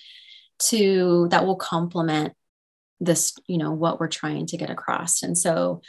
to 0.60 1.28
that 1.32 1.46
will 1.46 1.56
complement 1.56 2.34
this, 3.00 3.34
you 3.48 3.58
know, 3.58 3.72
what 3.72 4.00
we're 4.00 4.08
trying 4.08 4.46
to 4.48 4.58
get 4.58 4.70
across? 4.70 5.22
And 5.22 5.38
so 5.38 5.82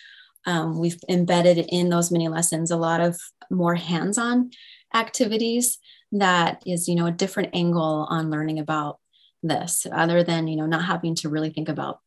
um, 0.46 0.78
we've 0.78 0.98
embedded 1.08 1.66
in 1.68 1.88
those 1.88 2.10
mini 2.10 2.28
lessons 2.28 2.70
a 2.70 2.76
lot 2.76 3.00
of 3.00 3.18
more 3.50 3.74
hands-on 3.74 4.50
activities 4.94 5.78
that 6.12 6.62
is, 6.66 6.88
you 6.88 6.96
know, 6.96 7.06
a 7.06 7.12
different 7.12 7.50
angle 7.52 8.06
on 8.08 8.30
learning 8.30 8.58
about 8.58 8.98
this, 9.42 9.86
other 9.90 10.24
than, 10.24 10.48
you 10.48 10.56
know, 10.56 10.66
not 10.66 10.84
having 10.84 11.14
to 11.16 11.28
really 11.28 11.50
think 11.50 11.68
about 11.68 12.00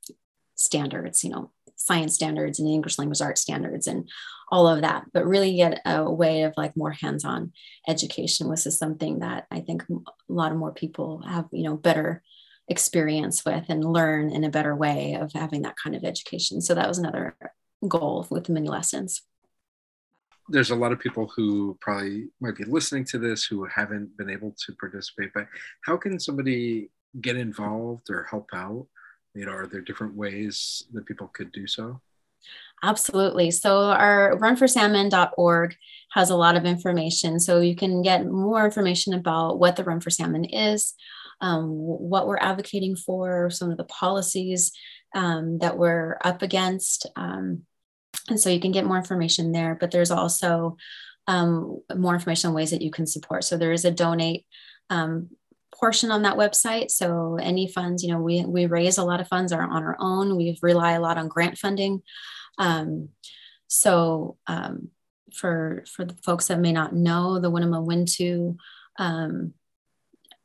standards, 0.55 1.23
you 1.23 1.29
know, 1.29 1.51
science 1.75 2.15
standards 2.15 2.59
and 2.59 2.69
English 2.69 2.97
language 2.97 3.21
arts 3.21 3.41
standards 3.41 3.87
and 3.87 4.09
all 4.51 4.67
of 4.67 4.81
that, 4.81 5.05
but 5.13 5.25
really 5.25 5.55
get 5.55 5.81
a 5.85 6.09
way 6.09 6.43
of 6.43 6.53
like 6.57 6.77
more 6.77 6.91
hands-on 6.91 7.51
education, 7.87 8.47
which 8.47 8.65
is 8.65 8.77
something 8.77 9.19
that 9.19 9.47
I 9.49 9.61
think 9.61 9.83
a 9.89 9.95
lot 10.27 10.51
of 10.51 10.57
more 10.57 10.73
people 10.73 11.23
have, 11.25 11.47
you 11.51 11.63
know, 11.63 11.75
better 11.75 12.21
experience 12.67 13.43
with 13.45 13.65
and 13.69 13.83
learn 13.83 14.29
in 14.29 14.43
a 14.43 14.49
better 14.49 14.75
way 14.75 15.15
of 15.15 15.33
having 15.33 15.63
that 15.63 15.75
kind 15.81 15.95
of 15.95 16.03
education. 16.03 16.61
So 16.61 16.75
that 16.75 16.87
was 16.87 16.97
another 16.97 17.35
goal 17.87 18.27
with 18.29 18.45
the 18.45 18.53
mini 18.53 18.69
lessons. 18.69 19.21
There's 20.49 20.71
a 20.71 20.75
lot 20.75 20.91
of 20.91 20.99
people 20.99 21.31
who 21.35 21.77
probably 21.81 22.27
might 22.39 22.55
be 22.55 22.65
listening 22.65 23.05
to 23.05 23.17
this 23.17 23.45
who 23.45 23.65
haven't 23.65 24.15
been 24.17 24.29
able 24.29 24.55
to 24.65 24.73
participate, 24.73 25.31
but 25.33 25.47
how 25.81 25.97
can 25.97 26.19
somebody 26.19 26.91
get 27.21 27.37
involved 27.37 28.09
or 28.09 28.27
help 28.29 28.49
out? 28.53 28.87
You 29.33 29.45
know, 29.45 29.51
are 29.51 29.67
there 29.67 29.81
different 29.81 30.15
ways 30.15 30.83
that 30.93 31.05
people 31.05 31.27
could 31.27 31.51
do 31.51 31.67
so? 31.67 31.99
Absolutely. 32.83 33.49
So 33.51 33.85
our 33.85 34.37
runforsalmon.org 34.37 35.75
has 36.11 36.29
a 36.29 36.35
lot 36.35 36.57
of 36.57 36.65
information. 36.65 37.39
So 37.39 37.61
you 37.61 37.75
can 37.75 38.01
get 38.01 38.25
more 38.25 38.65
information 38.65 39.13
about 39.13 39.57
what 39.57 39.77
the 39.77 39.83
Run 39.85 40.01
for 40.01 40.09
Salmon 40.09 40.43
is, 40.43 40.93
um, 41.39 41.69
what 41.69 42.27
we're 42.27 42.37
advocating 42.37 42.95
for, 42.95 43.49
some 43.49 43.71
of 43.71 43.77
the 43.77 43.85
policies 43.85 44.73
um, 45.15 45.59
that 45.59 45.77
we're 45.77 46.17
up 46.23 46.41
against. 46.41 47.07
Um, 47.15 47.63
and 48.29 48.39
so 48.39 48.49
you 48.49 48.59
can 48.59 48.71
get 48.71 48.85
more 48.85 48.97
information 48.97 49.53
there, 49.53 49.77
but 49.79 49.91
there's 49.91 50.11
also 50.11 50.77
um, 51.27 51.79
more 51.95 52.13
information 52.13 52.49
on 52.49 52.55
ways 52.55 52.71
that 52.71 52.81
you 52.81 52.91
can 52.91 53.07
support. 53.07 53.45
So 53.45 53.57
there 53.57 53.71
is 53.71 53.85
a 53.85 53.91
donate 53.91 54.45
um, 54.89 55.29
portion 55.73 56.11
on 56.11 56.21
that 56.23 56.37
website. 56.37 56.91
So 56.91 57.37
any 57.41 57.67
funds, 57.67 58.03
you 58.03 58.11
know, 58.11 58.19
we, 58.19 58.45
we 58.45 58.65
raise 58.65 58.97
a 58.97 59.03
lot 59.03 59.19
of 59.19 59.27
funds 59.27 59.51
are 59.51 59.61
on 59.61 59.83
our 59.83 59.97
own. 59.99 60.35
We 60.35 60.57
rely 60.61 60.93
a 60.93 61.01
lot 61.01 61.17
on 61.17 61.27
grant 61.27 61.57
funding. 61.57 62.01
Um, 62.57 63.09
so 63.67 64.37
um, 64.47 64.89
for 65.33 65.83
for 65.87 66.05
the 66.05 66.15
folks 66.23 66.47
that 66.47 66.59
may 66.59 66.71
not 66.71 66.93
know, 66.93 67.39
the 67.39 67.51
Winnemem 67.51 67.87
Wintu 67.87 68.55
um, 68.99 69.53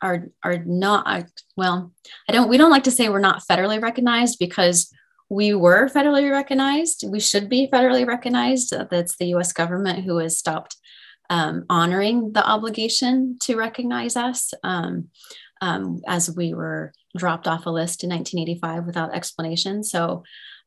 are 0.01 0.29
are 0.43 0.59
not 0.59 1.31
well. 1.57 1.93
I 2.29 2.33
don't. 2.33 2.49
We 2.49 2.57
don't 2.57 2.71
like 2.71 2.85
to 2.85 2.91
say 2.91 3.09
we're 3.09 3.19
not 3.19 3.43
federally 3.49 3.83
recognized 3.83 4.39
because 4.39 4.91
we 5.29 5.53
were 5.53 5.89
federally 5.89 6.31
recognized. 6.31 7.05
We 7.07 7.21
should 7.21 7.49
be 7.49 7.69
federally 7.71 8.07
recognized. 8.07 8.73
That's 8.91 9.17
the 9.17 9.27
U.S. 9.27 9.53
government 9.53 10.05
who 10.05 10.19
has 10.19 10.39
stopped 10.39 10.77
um, 11.31 11.65
honoring 11.69 12.33
the 12.33 12.47
obligation 12.47 13.39
to 13.43 13.57
recognize 13.57 14.17
us. 14.17 14.53
Um, 14.63 15.09
um, 15.61 16.01
as 16.07 16.35
we 16.35 16.55
were 16.55 16.93
dropped 17.17 17.49
off 17.49 17.67
a 17.67 17.71
list 17.71 18.05
in 18.05 18.11
1985 18.11 18.87
without 18.87 19.15
explanation. 19.15 19.83
So, 19.83 20.23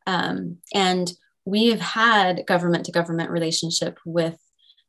um, 0.06 0.58
and 0.74 1.12
we 1.45 1.67
have 1.67 1.80
had 1.80 2.45
government 2.45 2.86
to 2.86 2.91
government 2.91 3.30
relationship 3.30 4.00
with 4.06 4.38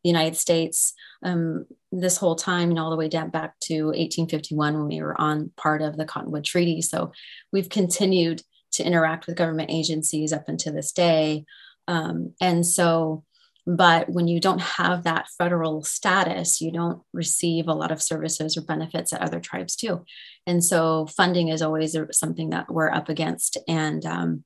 the 0.02 0.10
United 0.10 0.36
States 0.36 0.94
um, 1.22 1.66
this 1.92 2.16
whole 2.16 2.34
time, 2.34 2.70
and 2.70 2.78
all 2.78 2.90
the 2.90 2.96
way 2.96 3.08
down 3.08 3.30
back 3.30 3.58
to 3.60 3.86
1851 3.86 4.74
when 4.74 4.88
we 4.88 5.00
were 5.00 5.18
on 5.20 5.52
part 5.56 5.80
of 5.82 5.96
the 5.96 6.04
Cottonwood 6.04 6.44
Treaty. 6.44 6.82
So 6.82 7.12
we've 7.52 7.68
continued 7.68 8.42
to 8.72 8.84
interact 8.84 9.26
with 9.26 9.36
government 9.36 9.70
agencies 9.70 10.32
up 10.32 10.48
until 10.48 10.72
this 10.72 10.92
day. 10.92 11.44
Um, 11.86 12.34
and 12.40 12.66
so 12.66 13.24
But 13.66 14.08
when 14.08 14.26
you 14.26 14.40
don't 14.40 14.60
have 14.60 15.04
that 15.04 15.28
federal 15.38 15.84
status, 15.84 16.60
you 16.60 16.72
don't 16.72 17.00
receive 17.12 17.68
a 17.68 17.74
lot 17.74 17.92
of 17.92 18.02
services 18.02 18.56
or 18.56 18.62
benefits 18.62 19.12
that 19.12 19.22
other 19.22 19.38
tribes 19.38 19.76
do. 19.76 20.04
And 20.46 20.64
so 20.64 21.06
funding 21.06 21.48
is 21.48 21.62
always 21.62 21.96
something 22.10 22.50
that 22.50 22.72
we're 22.72 22.90
up 22.90 23.08
against 23.08 23.58
and 23.68 24.04
um, 24.04 24.44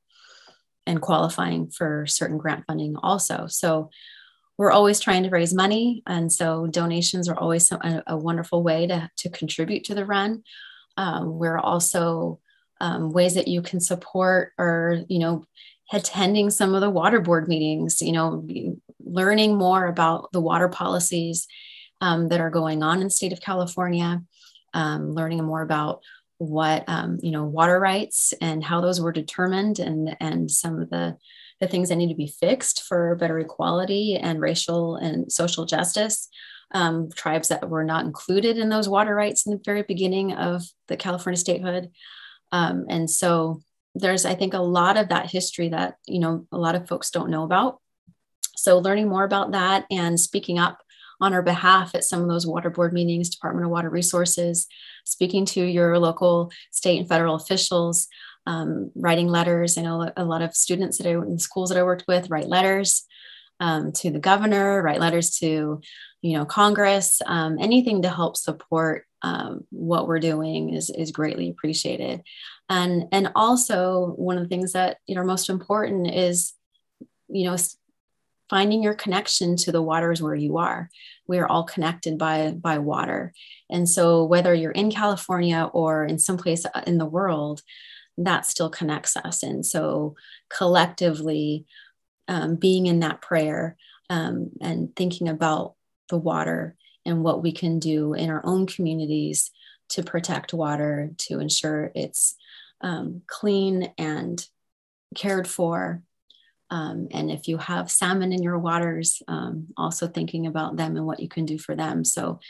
and 0.87 1.01
qualifying 1.01 1.69
for 1.71 2.07
certain 2.07 2.39
grant 2.39 2.65
funding 2.67 2.97
also. 2.97 3.47
So 3.49 3.91
we're 4.59 4.71
always 4.71 5.01
trying 5.01 5.25
to 5.25 5.31
raise 5.31 5.53
money. 5.53 6.03
And 6.07 6.33
so 6.33 6.67
donations 6.67 7.29
are 7.29 7.39
always 7.39 7.71
a, 7.73 8.03
a 8.07 8.17
wonderful 8.17 8.63
way 8.63 8.87
to, 8.87 9.11
to 9.19 9.29
contribute 9.29 9.85
to 9.85 9.95
the 9.95 10.05
run. 10.07 10.45
Um, 10.97 11.39
we're 11.39 11.59
also 11.59 12.41
um, 12.81 13.11
ways 13.11 13.35
that 13.35 13.49
you 13.49 13.63
can 13.63 13.81
support 13.81 14.53
or, 14.59 15.03
you 15.09 15.19
know, 15.19 15.45
attending 15.93 16.51
some 16.51 16.75
of 16.75 16.81
the 16.81 16.91
water 16.91 17.21
board 17.21 17.49
meetings, 17.49 18.03
you 18.03 18.13
know, 18.13 18.47
learning 19.05 19.57
more 19.57 19.87
about 19.87 20.31
the 20.33 20.41
water 20.41 20.69
policies 20.69 21.47
um, 22.01 22.29
that 22.29 22.41
are 22.41 22.51
going 22.51 22.83
on 22.83 22.99
in 22.99 23.05
the 23.05 23.11
state 23.11 23.33
of 23.33 23.41
California, 23.41 24.23
um, 24.75 25.13
learning 25.13 25.45
more 25.45 25.63
about 25.63 26.03
what 26.39 26.85
um, 26.87 27.19
you 27.23 27.31
know 27.31 27.45
water 27.45 27.81
rights 27.81 28.35
and 28.43 28.63
how 28.63 28.81
those 28.81 29.01
were 29.01 29.13
determined 29.13 29.79
and 29.79 30.15
and 30.21 30.51
some 30.51 30.81
of 30.81 30.91
the 30.91 31.17
the 31.61 31.67
things 31.67 31.89
that 31.89 31.97
need 31.97 32.11
to 32.11 32.15
be 32.15 32.27
fixed 32.27 32.83
for 32.83 33.17
better 33.17 33.39
equality 33.39 34.17
and 34.17 34.41
racial 34.41 34.97
and 34.97 35.33
social 35.33 35.65
justice. 35.65 36.29
Um, 36.73 37.11
tribes 37.15 37.49
that 37.49 37.71
were 37.71 37.85
not 37.85 38.05
included 38.05 38.59
in 38.59 38.69
those 38.69 38.89
water 38.89 39.15
rights 39.15 39.47
in 39.47 39.53
the 39.53 39.61
very 39.65 39.83
beginning 39.83 40.33
of 40.33 40.65
the 40.89 40.97
california 40.97 41.39
statehood. 41.39 41.93
Um, 42.51 42.87
and 42.89 43.09
so 43.09 43.63
there's 43.99 44.25
i 44.25 44.35
think 44.35 44.55
a 44.55 44.59
lot 44.59 44.97
of 44.97 45.09
that 45.09 45.31
history 45.31 45.69
that 45.69 45.97
you 46.07 46.19
know 46.19 46.47
a 46.53 46.59
lot 46.59 46.75
of 46.75 46.89
folks 46.89 47.11
don't 47.11 47.31
know 47.31 47.45
about 47.45 47.81
so 48.57 48.79
learning 48.79 49.09
more 49.09 49.25
about 49.25 49.53
that 49.53 49.85
and 49.91 50.19
speaking 50.19 50.59
up 50.59 50.81
on 51.21 51.33
our 51.33 51.43
behalf 51.43 51.95
at 51.95 52.05
some 52.05 52.21
of 52.23 52.29
those 52.29 52.47
water 52.47 52.71
board 52.71 52.93
meetings, 52.93 53.31
Department 53.31 53.65
of 53.65 53.71
Water 53.71 53.89
Resources, 53.89 54.67
speaking 55.05 55.47
to 55.47 55.63
your 55.63 55.99
local 55.99 56.51
state 56.71 56.99
and 56.99 57.09
federal 57.09 57.37
officials, 57.37 58.09
um, 58.47 58.91
writing 58.95 59.29
letters. 59.29 59.79
I 59.79 59.83
know 59.83 60.13
a 60.17 60.25
lot 60.25 60.43
of 60.43 60.55
students 60.55 60.99
that 60.99 61.07
I 61.07 61.13
in 61.13 61.39
schools 61.39 61.71
that 61.71 61.79
I 61.79 61.83
worked 61.83 62.05
with 62.07 62.31
write 62.31 62.49
letters 62.49 63.05
um, 63.61 63.93
to 63.93 64.11
the 64.11 64.19
governor, 64.19 64.83
write 64.83 65.01
letters 65.01 65.39
to 65.39 65.81
you 66.23 66.39
know 66.39 66.45
Congress. 66.45 67.21
Um, 67.25 67.59
anything 67.59 68.03
to 68.03 68.11
help 68.11 68.37
support 68.37 69.07
um, 69.23 69.65
what 69.71 70.07
we're 70.07 70.21
doing 70.21 70.75
is 70.75 70.91
is 70.91 71.11
greatly 71.13 71.51
appreciated. 71.51 72.23
And 72.69 73.05
and 73.13 73.31
also 73.35 74.15
one 74.17 74.37
of 74.37 74.43
the 74.43 74.49
things 74.49 74.73
that 74.73 74.99
you 75.07 75.15
know 75.15 75.25
most 75.25 75.49
important 75.49 76.13
is 76.13 76.55
you 77.29 77.45
know 77.45 77.57
finding 78.49 78.83
your 78.83 78.95
connection 78.95 79.57
to 79.57 79.73
the 79.73 79.83
waters 79.83 80.23
where 80.23 80.35
you 80.35 80.59
are. 80.59 80.89
We 81.27 81.39
are 81.39 81.49
all 81.49 81.65
connected 81.65 82.19
by 82.19 82.53
by 82.53 82.79
water. 82.79 83.33
And 83.71 83.89
so 83.89 84.25
whether 84.25 84.55
you're 84.55 84.73
in 84.73 84.91
california 84.91 85.71
or 85.73 86.05
in 86.05 86.19
some 86.19 86.37
place 86.37 86.65
in 86.87 86.99
the 86.99 87.07
world 87.07 87.63
that 88.19 88.47
still 88.47 88.71
connects 88.71 89.17
us. 89.17 89.43
And 89.43 89.65
so 89.65 90.17
collectively 90.49 91.67
um, 92.29 92.57
being 92.57 92.87
in 92.87 93.01
that 93.01 93.21
prayer 93.21 93.77
um, 94.09 94.51
and 94.61 94.95
thinking 94.97 95.29
about 95.29 95.75
the 96.09 96.17
water 96.17 96.77
and 97.05 97.23
what 97.23 97.43
we 97.43 97.53
can 97.53 97.79
do 97.79 98.15
in 98.15 98.31
our 98.31 98.45
own 98.45 98.67
communities 98.67 99.51
to 99.91 100.03
protect 100.03 100.53
water 100.53 101.11
to 101.19 101.39
ensure 101.39 101.93
it's 101.95 102.37
um, 102.81 103.23
clean 103.27 103.93
and 103.99 104.45
cared 105.15 105.49
for 105.49 106.03
um, 106.71 107.09
and 107.13 107.31
if 107.31 107.49
you 107.49 107.59
have 107.59 107.91
salmon 107.91 108.33
in 108.33 108.43
your 108.43 108.59
waters, 108.59 109.23
um, 109.29 109.69
also 109.77 110.09
thinking 110.09 110.47
about 110.47 110.77
them 110.77 110.97
and 110.97 111.07
what 111.07 111.21
you 111.21 111.29
can 111.29 111.45
do 111.45 111.59
for 111.59 111.77
them. 111.77 112.05
So, 112.05 112.41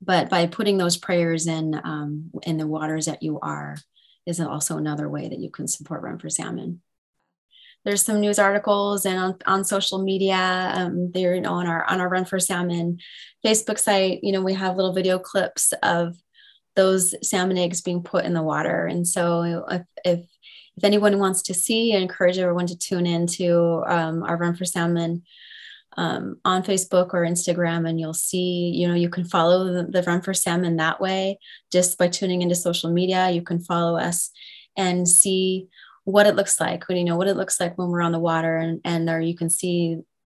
but 0.00 0.28
by 0.28 0.46
putting 0.46 0.78
those 0.78 0.96
prayers 0.96 1.46
in 1.46 1.80
um, 1.82 2.30
in 2.42 2.58
the 2.58 2.66
waters 2.66 3.06
that 3.06 3.22
you 3.22 3.38
are, 3.40 3.76
is 4.26 4.40
also 4.40 4.76
another 4.76 5.08
way 5.08 5.28
that 5.28 5.38
you 5.38 5.50
can 5.50 5.66
support 5.66 6.02
Run 6.02 6.18
for 6.18 6.28
Salmon. 6.28 6.82
There's 7.84 8.02
some 8.02 8.20
news 8.20 8.38
articles 8.38 9.06
and 9.06 9.18
on, 9.18 9.38
on 9.46 9.64
social 9.64 10.04
media. 10.04 10.72
Um, 10.74 11.10
they're 11.12 11.34
you 11.34 11.40
know, 11.40 11.54
on 11.54 11.66
our 11.66 11.84
on 11.84 12.00
our 12.00 12.08
Run 12.08 12.26
for 12.26 12.38
Salmon 12.38 12.98
Facebook 13.44 13.78
site. 13.78 14.22
You 14.22 14.32
know, 14.32 14.42
we 14.42 14.54
have 14.54 14.76
little 14.76 14.92
video 14.92 15.18
clips 15.18 15.72
of 15.82 16.16
those 16.74 17.14
salmon 17.28 17.58
eggs 17.58 17.80
being 17.80 18.02
put 18.02 18.24
in 18.24 18.34
the 18.34 18.42
water. 18.42 18.86
And 18.86 19.06
so 19.06 19.64
if, 19.70 19.82
if 20.04 20.20
if 20.76 20.84
anyone 20.84 21.18
wants 21.18 21.42
to 21.42 21.54
see, 21.54 21.94
I 21.94 21.98
encourage 21.98 22.38
everyone 22.38 22.66
to 22.66 22.78
tune 22.78 23.06
in 23.06 23.26
to 23.26 23.84
um, 23.86 24.22
our 24.22 24.36
Run 24.36 24.54
for 24.54 24.64
Salmon 24.64 25.22
um, 25.96 26.40
on 26.44 26.62
Facebook 26.62 27.12
or 27.12 27.26
Instagram, 27.26 27.86
and 27.86 28.00
you'll 28.00 28.14
see, 28.14 28.72
you 28.74 28.88
know, 28.88 28.94
you 28.94 29.10
can 29.10 29.24
follow 29.24 29.70
the, 29.72 29.84
the, 29.84 30.02
Run 30.02 30.22
for 30.22 30.32
Salmon 30.32 30.76
that 30.76 31.00
way 31.00 31.38
just 31.70 31.98
by 31.98 32.08
tuning 32.08 32.40
into 32.40 32.54
social 32.54 32.90
media. 32.90 33.30
You 33.30 33.42
can 33.42 33.60
follow 33.60 33.98
us 33.98 34.30
and 34.76 35.06
see 35.06 35.68
what 36.04 36.26
it 36.26 36.34
looks 36.34 36.58
like, 36.58 36.88
when 36.88 36.96
you 36.96 37.04
know 37.04 37.16
what 37.16 37.28
it 37.28 37.36
looks 37.36 37.60
like 37.60 37.76
when 37.76 37.88
we're 37.88 38.02
on 38.02 38.12
the 38.12 38.18
water, 38.18 38.56
and, 38.56 38.80
and 38.84 39.06
there 39.06 39.20
you 39.20 39.36
can 39.36 39.50
see 39.50 39.98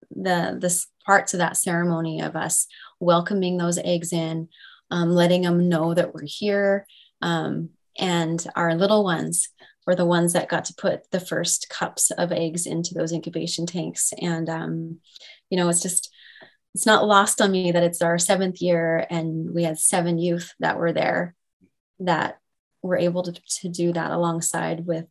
the 0.09 0.57
the 0.59 0.85
parts 1.05 1.33
of 1.33 1.37
that 1.39 1.57
ceremony 1.57 2.21
of 2.21 2.35
us 2.35 2.67
welcoming 2.99 3.57
those 3.57 3.77
eggs 3.77 4.11
in, 4.11 4.49
um, 4.91 5.11
letting 5.11 5.41
them 5.41 5.69
know 5.69 5.93
that 5.93 6.13
we're 6.13 6.25
here, 6.25 6.85
um, 7.21 7.69
and 7.97 8.45
our 8.55 8.75
little 8.75 9.03
ones 9.03 9.49
were 9.85 9.95
the 9.95 10.05
ones 10.05 10.33
that 10.33 10.49
got 10.49 10.65
to 10.65 10.75
put 10.75 11.09
the 11.11 11.19
first 11.19 11.69
cups 11.69 12.11
of 12.11 12.31
eggs 12.31 12.65
into 12.65 12.93
those 12.93 13.11
incubation 13.11 13.65
tanks. 13.65 14.13
And, 14.19 14.49
um, 14.49 14.99
you 15.49 15.57
know, 15.57 15.69
it's 15.69 15.81
just, 15.81 16.09
it's 16.73 16.85
not 16.85 17.05
lost 17.05 17.41
on 17.41 17.51
me 17.51 17.71
that 17.71 17.83
it's 17.83 18.01
our 18.01 18.17
seventh 18.17 18.61
year 18.61 19.05
and 19.09 19.53
we 19.53 19.63
had 19.63 19.77
seven 19.77 20.17
youth 20.17 20.53
that 20.59 20.77
were 20.77 20.93
there 20.93 21.35
that 21.99 22.39
were 22.81 22.97
able 22.97 23.23
to, 23.23 23.33
to 23.61 23.69
do 23.69 23.93
that 23.93 24.11
alongside 24.11 24.85
with 24.85 25.05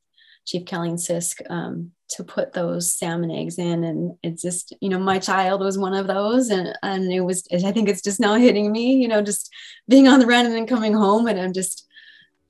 Chief 0.46 0.64
Caleen 0.64 0.94
Sisk 0.94 1.40
um, 1.50 1.92
to 2.10 2.24
put 2.24 2.52
those 2.52 2.92
salmon 2.92 3.30
eggs 3.30 3.58
in. 3.58 3.84
And 3.84 4.16
it's 4.22 4.42
just, 4.42 4.74
you 4.80 4.88
know, 4.88 4.98
my 4.98 5.18
child 5.18 5.60
was 5.60 5.78
one 5.78 5.94
of 5.94 6.06
those. 6.06 6.50
And, 6.50 6.76
and 6.82 7.12
it 7.12 7.20
was, 7.20 7.46
I 7.52 7.72
think 7.72 7.88
it's 7.88 8.02
just 8.02 8.20
now 8.20 8.34
hitting 8.34 8.70
me, 8.70 8.94
you 8.94 9.08
know, 9.08 9.22
just 9.22 9.50
being 9.88 10.08
on 10.08 10.18
the 10.18 10.26
run 10.26 10.46
and 10.46 10.54
then 10.54 10.66
coming 10.66 10.94
home. 10.94 11.26
And 11.26 11.40
I'm 11.40 11.52
just, 11.52 11.86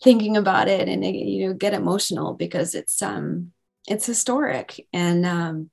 thinking 0.02 0.36
about 0.36 0.68
it 0.68 0.88
and 0.88 1.04
you 1.04 1.48
know 1.48 1.54
get 1.54 1.74
emotional 1.74 2.34
because 2.34 2.74
it's 2.74 3.00
um 3.02 3.52
it's 3.86 4.06
historic 4.06 4.86
and 4.92 5.24
um 5.24 5.70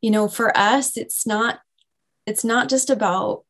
you 0.00 0.10
know 0.10 0.28
for 0.28 0.56
us 0.56 0.96
it's 0.96 1.26
not 1.26 1.60
it's 2.26 2.44
not 2.44 2.68
just 2.68 2.88
about 2.88 3.44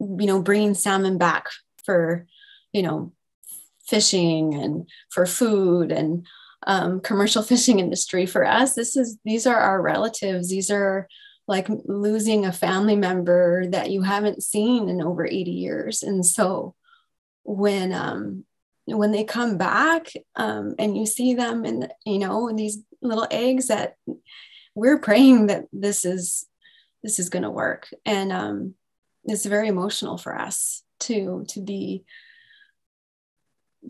you 0.00 0.26
know 0.26 0.42
bringing 0.42 0.74
salmon 0.74 1.16
back 1.16 1.48
for 1.84 2.26
you 2.72 2.82
know 2.82 3.12
fishing 3.86 4.54
and 4.54 4.86
for 5.10 5.24
food 5.24 5.90
and 5.90 6.26
um, 6.68 7.00
commercial 7.00 7.42
fishing 7.52 7.80
industry 7.80 8.26
for 8.26 8.44
us. 8.44 8.74
This 8.74 8.96
is 8.96 9.18
these 9.24 9.46
are 9.46 9.58
our 9.58 9.82
relatives. 9.82 10.50
These 10.50 10.70
are 10.70 11.08
like 11.48 11.66
losing 11.86 12.44
a 12.44 12.52
family 12.52 12.94
member 12.94 13.66
that 13.68 13.90
you 13.90 14.02
haven't 14.02 14.42
seen 14.42 14.88
in 14.88 15.02
over 15.02 15.26
80 15.26 15.50
years. 15.50 16.02
And 16.02 16.24
so 16.24 16.74
when 17.42 17.92
um 17.92 18.44
when 18.84 19.12
they 19.12 19.24
come 19.24 19.58
back 19.58 20.12
um, 20.36 20.74
and 20.78 20.96
you 20.96 21.04
see 21.04 21.34
them 21.34 21.64
and 21.64 21.92
you 22.06 22.18
know 22.18 22.50
these 22.54 22.78
little 23.02 23.26
eggs 23.30 23.68
that 23.68 23.96
we're 24.74 24.98
praying 24.98 25.48
that 25.48 25.64
this 25.72 26.04
is 26.04 26.46
this 27.02 27.18
is 27.18 27.28
going 27.28 27.42
to 27.42 27.50
work. 27.50 27.88
And 28.04 28.32
um, 28.32 28.74
it's 29.24 29.46
very 29.46 29.68
emotional 29.68 30.18
for 30.18 30.38
us 30.38 30.82
to 31.00 31.44
to 31.48 31.60
be 31.60 32.04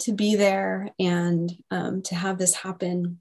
to 0.01 0.13
be 0.13 0.37
there 0.37 0.91
and 0.99 1.51
um, 1.71 2.03
to 2.03 2.15
have 2.15 2.39
this 2.39 2.55
happen. 2.55 3.21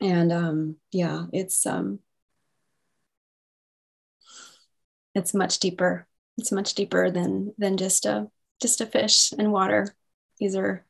And 0.00 0.32
um, 0.32 0.76
yeah 0.92 1.26
it's 1.32 1.64
um 1.66 2.00
it's 5.14 5.32
much 5.32 5.60
deeper. 5.60 6.06
It's 6.36 6.52
much 6.52 6.74
deeper 6.74 7.10
than 7.10 7.54
than 7.58 7.76
just 7.76 8.06
a 8.06 8.28
just 8.60 8.80
a 8.80 8.86
fish 8.86 9.32
and 9.38 9.52
water. 9.52 9.94
These 10.38 10.56
are 10.56 10.84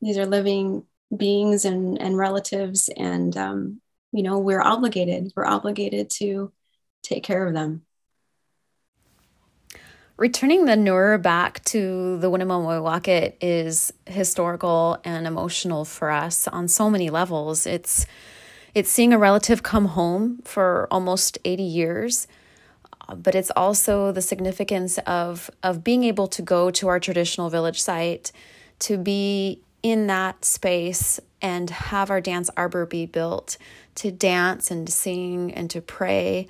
these 0.00 0.16
are 0.16 0.26
living 0.26 0.84
beings 1.14 1.64
and, 1.64 2.00
and 2.00 2.16
relatives 2.16 2.88
and 2.96 3.36
um, 3.36 3.80
you 4.12 4.22
know 4.22 4.38
we're 4.38 4.62
obligated 4.62 5.32
we're 5.36 5.46
obligated 5.46 6.08
to 6.08 6.52
take 7.02 7.24
care 7.24 7.46
of 7.46 7.54
them 7.54 7.82
returning 10.20 10.66
the 10.66 10.76
Nur 10.76 11.16
back 11.16 11.64
to 11.64 12.18
the 12.18 12.30
Winnemem 12.30 13.34
is 13.40 13.90
historical 14.04 14.98
and 15.02 15.26
emotional 15.26 15.86
for 15.86 16.10
us 16.10 16.46
on 16.46 16.68
so 16.68 16.90
many 16.90 17.08
levels. 17.08 17.66
It's 17.66 18.06
it's 18.74 18.90
seeing 18.90 19.14
a 19.14 19.18
relative 19.18 19.62
come 19.62 19.86
home 19.86 20.40
for 20.44 20.86
almost 20.90 21.38
80 21.44 21.62
years, 21.62 22.28
but 23.16 23.34
it's 23.34 23.50
also 23.56 24.12
the 24.12 24.20
significance 24.20 24.98
of 25.06 25.50
of 25.62 25.82
being 25.82 26.04
able 26.04 26.28
to 26.28 26.42
go 26.42 26.70
to 26.70 26.88
our 26.88 27.00
traditional 27.00 27.48
village 27.48 27.80
site, 27.80 28.30
to 28.80 28.98
be 28.98 29.62
in 29.82 30.06
that 30.08 30.44
space 30.44 31.18
and 31.40 31.70
have 31.70 32.10
our 32.10 32.20
dance 32.20 32.50
arbor 32.58 32.84
be 32.84 33.06
built 33.06 33.56
to 33.94 34.10
dance 34.10 34.70
and 34.70 34.90
sing 34.90 35.50
and 35.54 35.70
to 35.70 35.80
pray 35.80 36.46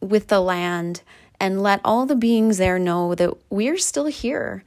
with 0.00 0.28
the 0.28 0.40
land 0.40 1.00
and 1.44 1.62
let 1.62 1.78
all 1.84 2.06
the 2.06 2.16
beings 2.16 2.56
there 2.56 2.78
know 2.78 3.14
that 3.14 3.30
we're 3.50 3.76
still 3.76 4.06
here. 4.06 4.64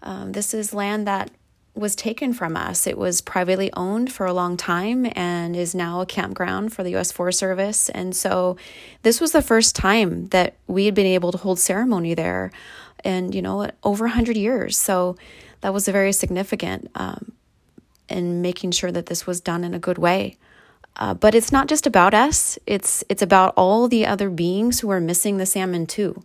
Um, 0.00 0.30
this 0.30 0.54
is 0.54 0.72
land 0.72 1.04
that 1.08 1.28
was 1.74 1.96
taken 1.96 2.32
from 2.32 2.56
us. 2.56 2.86
It 2.86 2.96
was 2.96 3.20
privately 3.20 3.72
owned 3.72 4.12
for 4.12 4.26
a 4.26 4.32
long 4.32 4.56
time 4.56 5.10
and 5.16 5.56
is 5.56 5.74
now 5.74 6.00
a 6.00 6.06
campground 6.06 6.72
for 6.72 6.84
the 6.84 6.94
US 6.94 7.10
Forest 7.10 7.40
Service. 7.40 7.88
And 7.88 8.14
so 8.14 8.56
this 9.02 9.20
was 9.20 9.32
the 9.32 9.42
first 9.42 9.74
time 9.74 10.26
that 10.26 10.54
we 10.68 10.84
had 10.84 10.94
been 10.94 11.04
able 11.04 11.32
to 11.32 11.38
hold 11.38 11.58
ceremony 11.58 12.14
there 12.14 12.52
and, 13.02 13.34
you 13.34 13.42
know, 13.42 13.68
over 13.82 14.04
100 14.04 14.36
years. 14.36 14.78
So 14.78 15.16
that 15.62 15.74
was 15.74 15.88
very 15.88 16.12
significant 16.12 16.92
um, 16.94 17.32
in 18.08 18.40
making 18.40 18.70
sure 18.70 18.92
that 18.92 19.06
this 19.06 19.26
was 19.26 19.40
done 19.40 19.64
in 19.64 19.74
a 19.74 19.80
good 19.80 19.98
way. 19.98 20.36
Uh, 21.00 21.14
but 21.14 21.34
it's 21.34 21.50
not 21.50 21.66
just 21.66 21.86
about 21.86 22.12
us. 22.12 22.58
It's 22.66 23.02
it's 23.08 23.22
about 23.22 23.54
all 23.56 23.88
the 23.88 24.04
other 24.04 24.28
beings 24.28 24.80
who 24.80 24.90
are 24.90 25.00
missing 25.00 25.38
the 25.38 25.46
salmon 25.46 25.86
too 25.86 26.22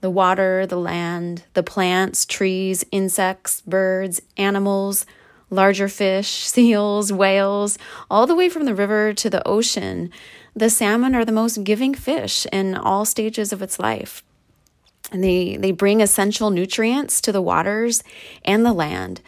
the 0.00 0.10
water, 0.10 0.66
the 0.66 0.78
land, 0.78 1.44
the 1.54 1.62
plants, 1.62 2.26
trees, 2.26 2.84
insects, 2.90 3.60
birds, 3.60 4.20
animals, 4.36 5.06
larger 5.48 5.88
fish, 5.88 6.28
seals, 6.48 7.12
whales, 7.12 7.78
all 8.10 8.26
the 8.26 8.34
way 8.34 8.48
from 8.48 8.64
the 8.64 8.74
river 8.74 9.12
to 9.12 9.30
the 9.30 9.46
ocean. 9.46 10.10
The 10.56 10.70
salmon 10.70 11.14
are 11.14 11.24
the 11.24 11.32
most 11.32 11.62
giving 11.62 11.94
fish 11.94 12.46
in 12.52 12.74
all 12.74 13.04
stages 13.04 13.52
of 13.52 13.62
its 13.62 13.78
life. 13.78 14.22
And 15.10 15.22
they, 15.22 15.56
they 15.56 15.70
bring 15.70 16.00
essential 16.00 16.50
nutrients 16.50 17.20
to 17.22 17.32
the 17.32 17.42
waters 17.42 18.02
and 18.44 18.64
the 18.64 18.72
land. 18.72 19.20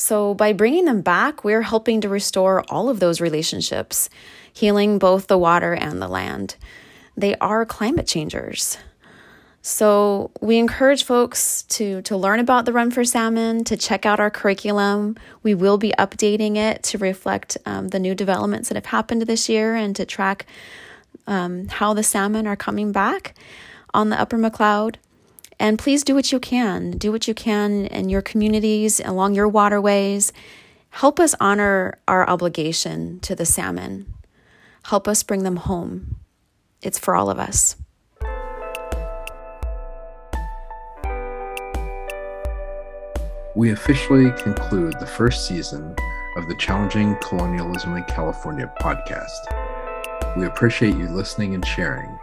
So, 0.00 0.32
by 0.32 0.54
bringing 0.54 0.86
them 0.86 1.02
back, 1.02 1.44
we're 1.44 1.60
helping 1.60 2.00
to 2.00 2.08
restore 2.08 2.64
all 2.70 2.88
of 2.88 3.00
those 3.00 3.20
relationships, 3.20 4.08
healing 4.50 4.98
both 4.98 5.26
the 5.26 5.36
water 5.36 5.74
and 5.74 6.00
the 6.00 6.08
land. 6.08 6.56
They 7.18 7.34
are 7.36 7.66
climate 7.66 8.06
changers. 8.06 8.78
So 9.60 10.30
we 10.40 10.56
encourage 10.56 11.04
folks 11.04 11.64
to 11.64 12.00
to 12.02 12.16
learn 12.16 12.40
about 12.40 12.64
the 12.64 12.72
Run 12.72 12.90
for 12.90 13.04
Salmon, 13.04 13.62
to 13.64 13.76
check 13.76 14.06
out 14.06 14.20
our 14.20 14.30
curriculum. 14.30 15.18
We 15.42 15.54
will 15.54 15.76
be 15.76 15.92
updating 15.98 16.56
it 16.56 16.82
to 16.84 16.96
reflect 16.96 17.58
um, 17.66 17.88
the 17.88 17.98
new 17.98 18.14
developments 18.14 18.70
that 18.70 18.76
have 18.76 18.86
happened 18.86 19.20
this 19.22 19.50
year 19.50 19.74
and 19.74 19.94
to 19.96 20.06
track 20.06 20.46
um, 21.26 21.68
how 21.68 21.92
the 21.92 22.02
salmon 22.02 22.46
are 22.46 22.56
coming 22.56 22.90
back 22.90 23.34
on 23.92 24.08
the 24.08 24.18
Upper 24.18 24.38
McCloud. 24.38 24.96
And 25.60 25.78
please 25.78 26.02
do 26.02 26.16
what 26.16 26.32
you 26.32 26.40
can. 26.40 26.98
Do 26.98 27.12
what 27.12 27.28
you 27.28 27.34
can 27.34 27.86
in 27.86 28.08
your 28.08 28.22
communities, 28.22 29.00
along 29.04 29.36
your 29.36 29.46
waterways. 29.46 30.32
Help 30.90 31.20
us 31.20 31.36
honor 31.38 31.98
our 32.08 32.28
obligation 32.28 33.20
to 33.20 33.36
the 33.36 33.46
salmon. 33.46 34.12
Help 34.84 35.06
us 35.06 35.22
bring 35.22 35.44
them 35.44 35.56
home. 35.56 36.16
It's 36.82 36.98
for 36.98 37.14
all 37.14 37.30
of 37.30 37.38
us. 37.38 37.76
we 43.56 43.72
officially 43.72 44.30
conclude 44.42 44.94
the 45.00 45.06
first 45.06 45.48
season 45.48 45.94
of 46.36 46.48
the 46.48 46.54
Challenging 46.54 47.16
Colonialism 47.20 47.96
in 47.96 48.04
California 48.04 48.72
podcast. 48.80 50.36
We 50.36 50.46
appreciate 50.46 50.96
you 50.96 51.08
listening 51.08 51.54
and 51.54 51.66
sharing. 51.66 52.16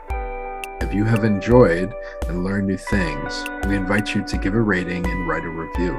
If 0.79 0.93
you 0.93 1.03
have 1.05 1.23
enjoyed 1.23 1.93
and 2.27 2.43
learned 2.43 2.67
new 2.67 2.77
things, 2.77 3.45
we 3.67 3.75
invite 3.75 4.13
you 4.13 4.23
to 4.23 4.37
give 4.37 4.53
a 4.53 4.61
rating 4.61 5.05
and 5.05 5.27
write 5.27 5.43
a 5.43 5.49
review. 5.49 5.93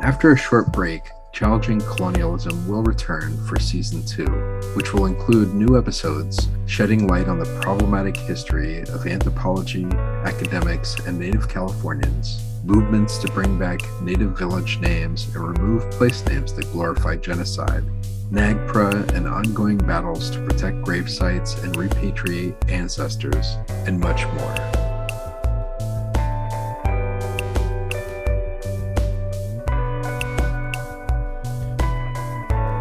After 0.00 0.32
a 0.32 0.36
short 0.36 0.72
break, 0.72 1.02
Challenging 1.32 1.80
Colonialism 1.80 2.68
will 2.68 2.82
return 2.82 3.36
for 3.46 3.58
season 3.58 4.04
two, 4.04 4.30
which 4.76 4.92
will 4.92 5.06
include 5.06 5.54
new 5.54 5.76
episodes 5.76 6.48
shedding 6.66 7.08
light 7.08 7.26
on 7.26 7.38
the 7.38 7.60
problematic 7.60 8.16
history 8.16 8.82
of 8.82 9.06
anthropology, 9.06 9.84
academics, 10.24 10.96
and 11.06 11.18
Native 11.18 11.48
Californians 11.48 12.40
movements 12.64 13.18
to 13.18 13.28
bring 13.32 13.58
back 13.58 13.80
native 14.00 14.38
village 14.38 14.78
names 14.78 15.26
and 15.34 15.58
remove 15.58 15.90
place 15.90 16.24
names 16.26 16.54
that 16.54 16.70
glorify 16.72 17.14
genocide, 17.16 17.84
NAGPRA 18.30 19.12
and 19.14 19.28
ongoing 19.28 19.78
battles 19.78 20.30
to 20.30 20.44
protect 20.44 20.82
grave 20.82 21.10
sites 21.10 21.54
and 21.62 21.74
repatriate 21.74 22.54
ancestors, 22.70 23.56
and 23.86 24.00
much 24.00 24.24
more. 24.26 24.54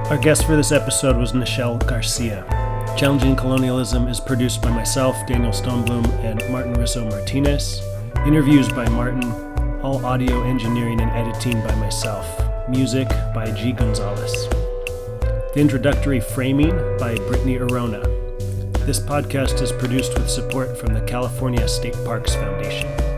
Our 0.09 0.17
guest 0.17 0.45
for 0.45 0.55
this 0.55 0.71
episode 0.71 1.17
was 1.17 1.31
Nichelle 1.33 1.85
Garcia. 1.87 2.45
Challenging 2.95 3.35
Colonialism 3.35 4.07
is 4.07 4.19
produced 4.19 4.61
by 4.61 4.69
myself, 4.69 5.15
Daniel 5.25 5.51
Stonebloom, 5.51 6.07
and 6.23 6.39
Martin 6.51 6.73
Rizzo 6.75 7.09
Martinez. 7.09 7.81
Interviews 8.25 8.69
by 8.69 8.87
Martin, 8.89 9.23
all 9.81 10.05
audio 10.05 10.43
engineering 10.43 11.01
and 11.01 11.09
editing 11.11 11.59
by 11.61 11.73
myself. 11.75 12.27
Music 12.69 13.09
by 13.33 13.51
G. 13.51 13.71
Gonzales. 13.71 14.62
The 15.54 15.60
introductory 15.60 16.20
framing 16.20 16.72
by 16.97 17.14
Brittini 17.14 17.60
Orona. 17.60 18.01
This 18.88 18.99
podcast 18.99 19.62
is 19.62 19.72
produced 19.72 20.16
with 20.16 20.28
support 20.28 20.76
from 20.76 20.95
the 20.95 21.01
California 21.01 21.68
State 21.68 21.93
Parks 22.04 22.34
Foundation. 22.34 23.12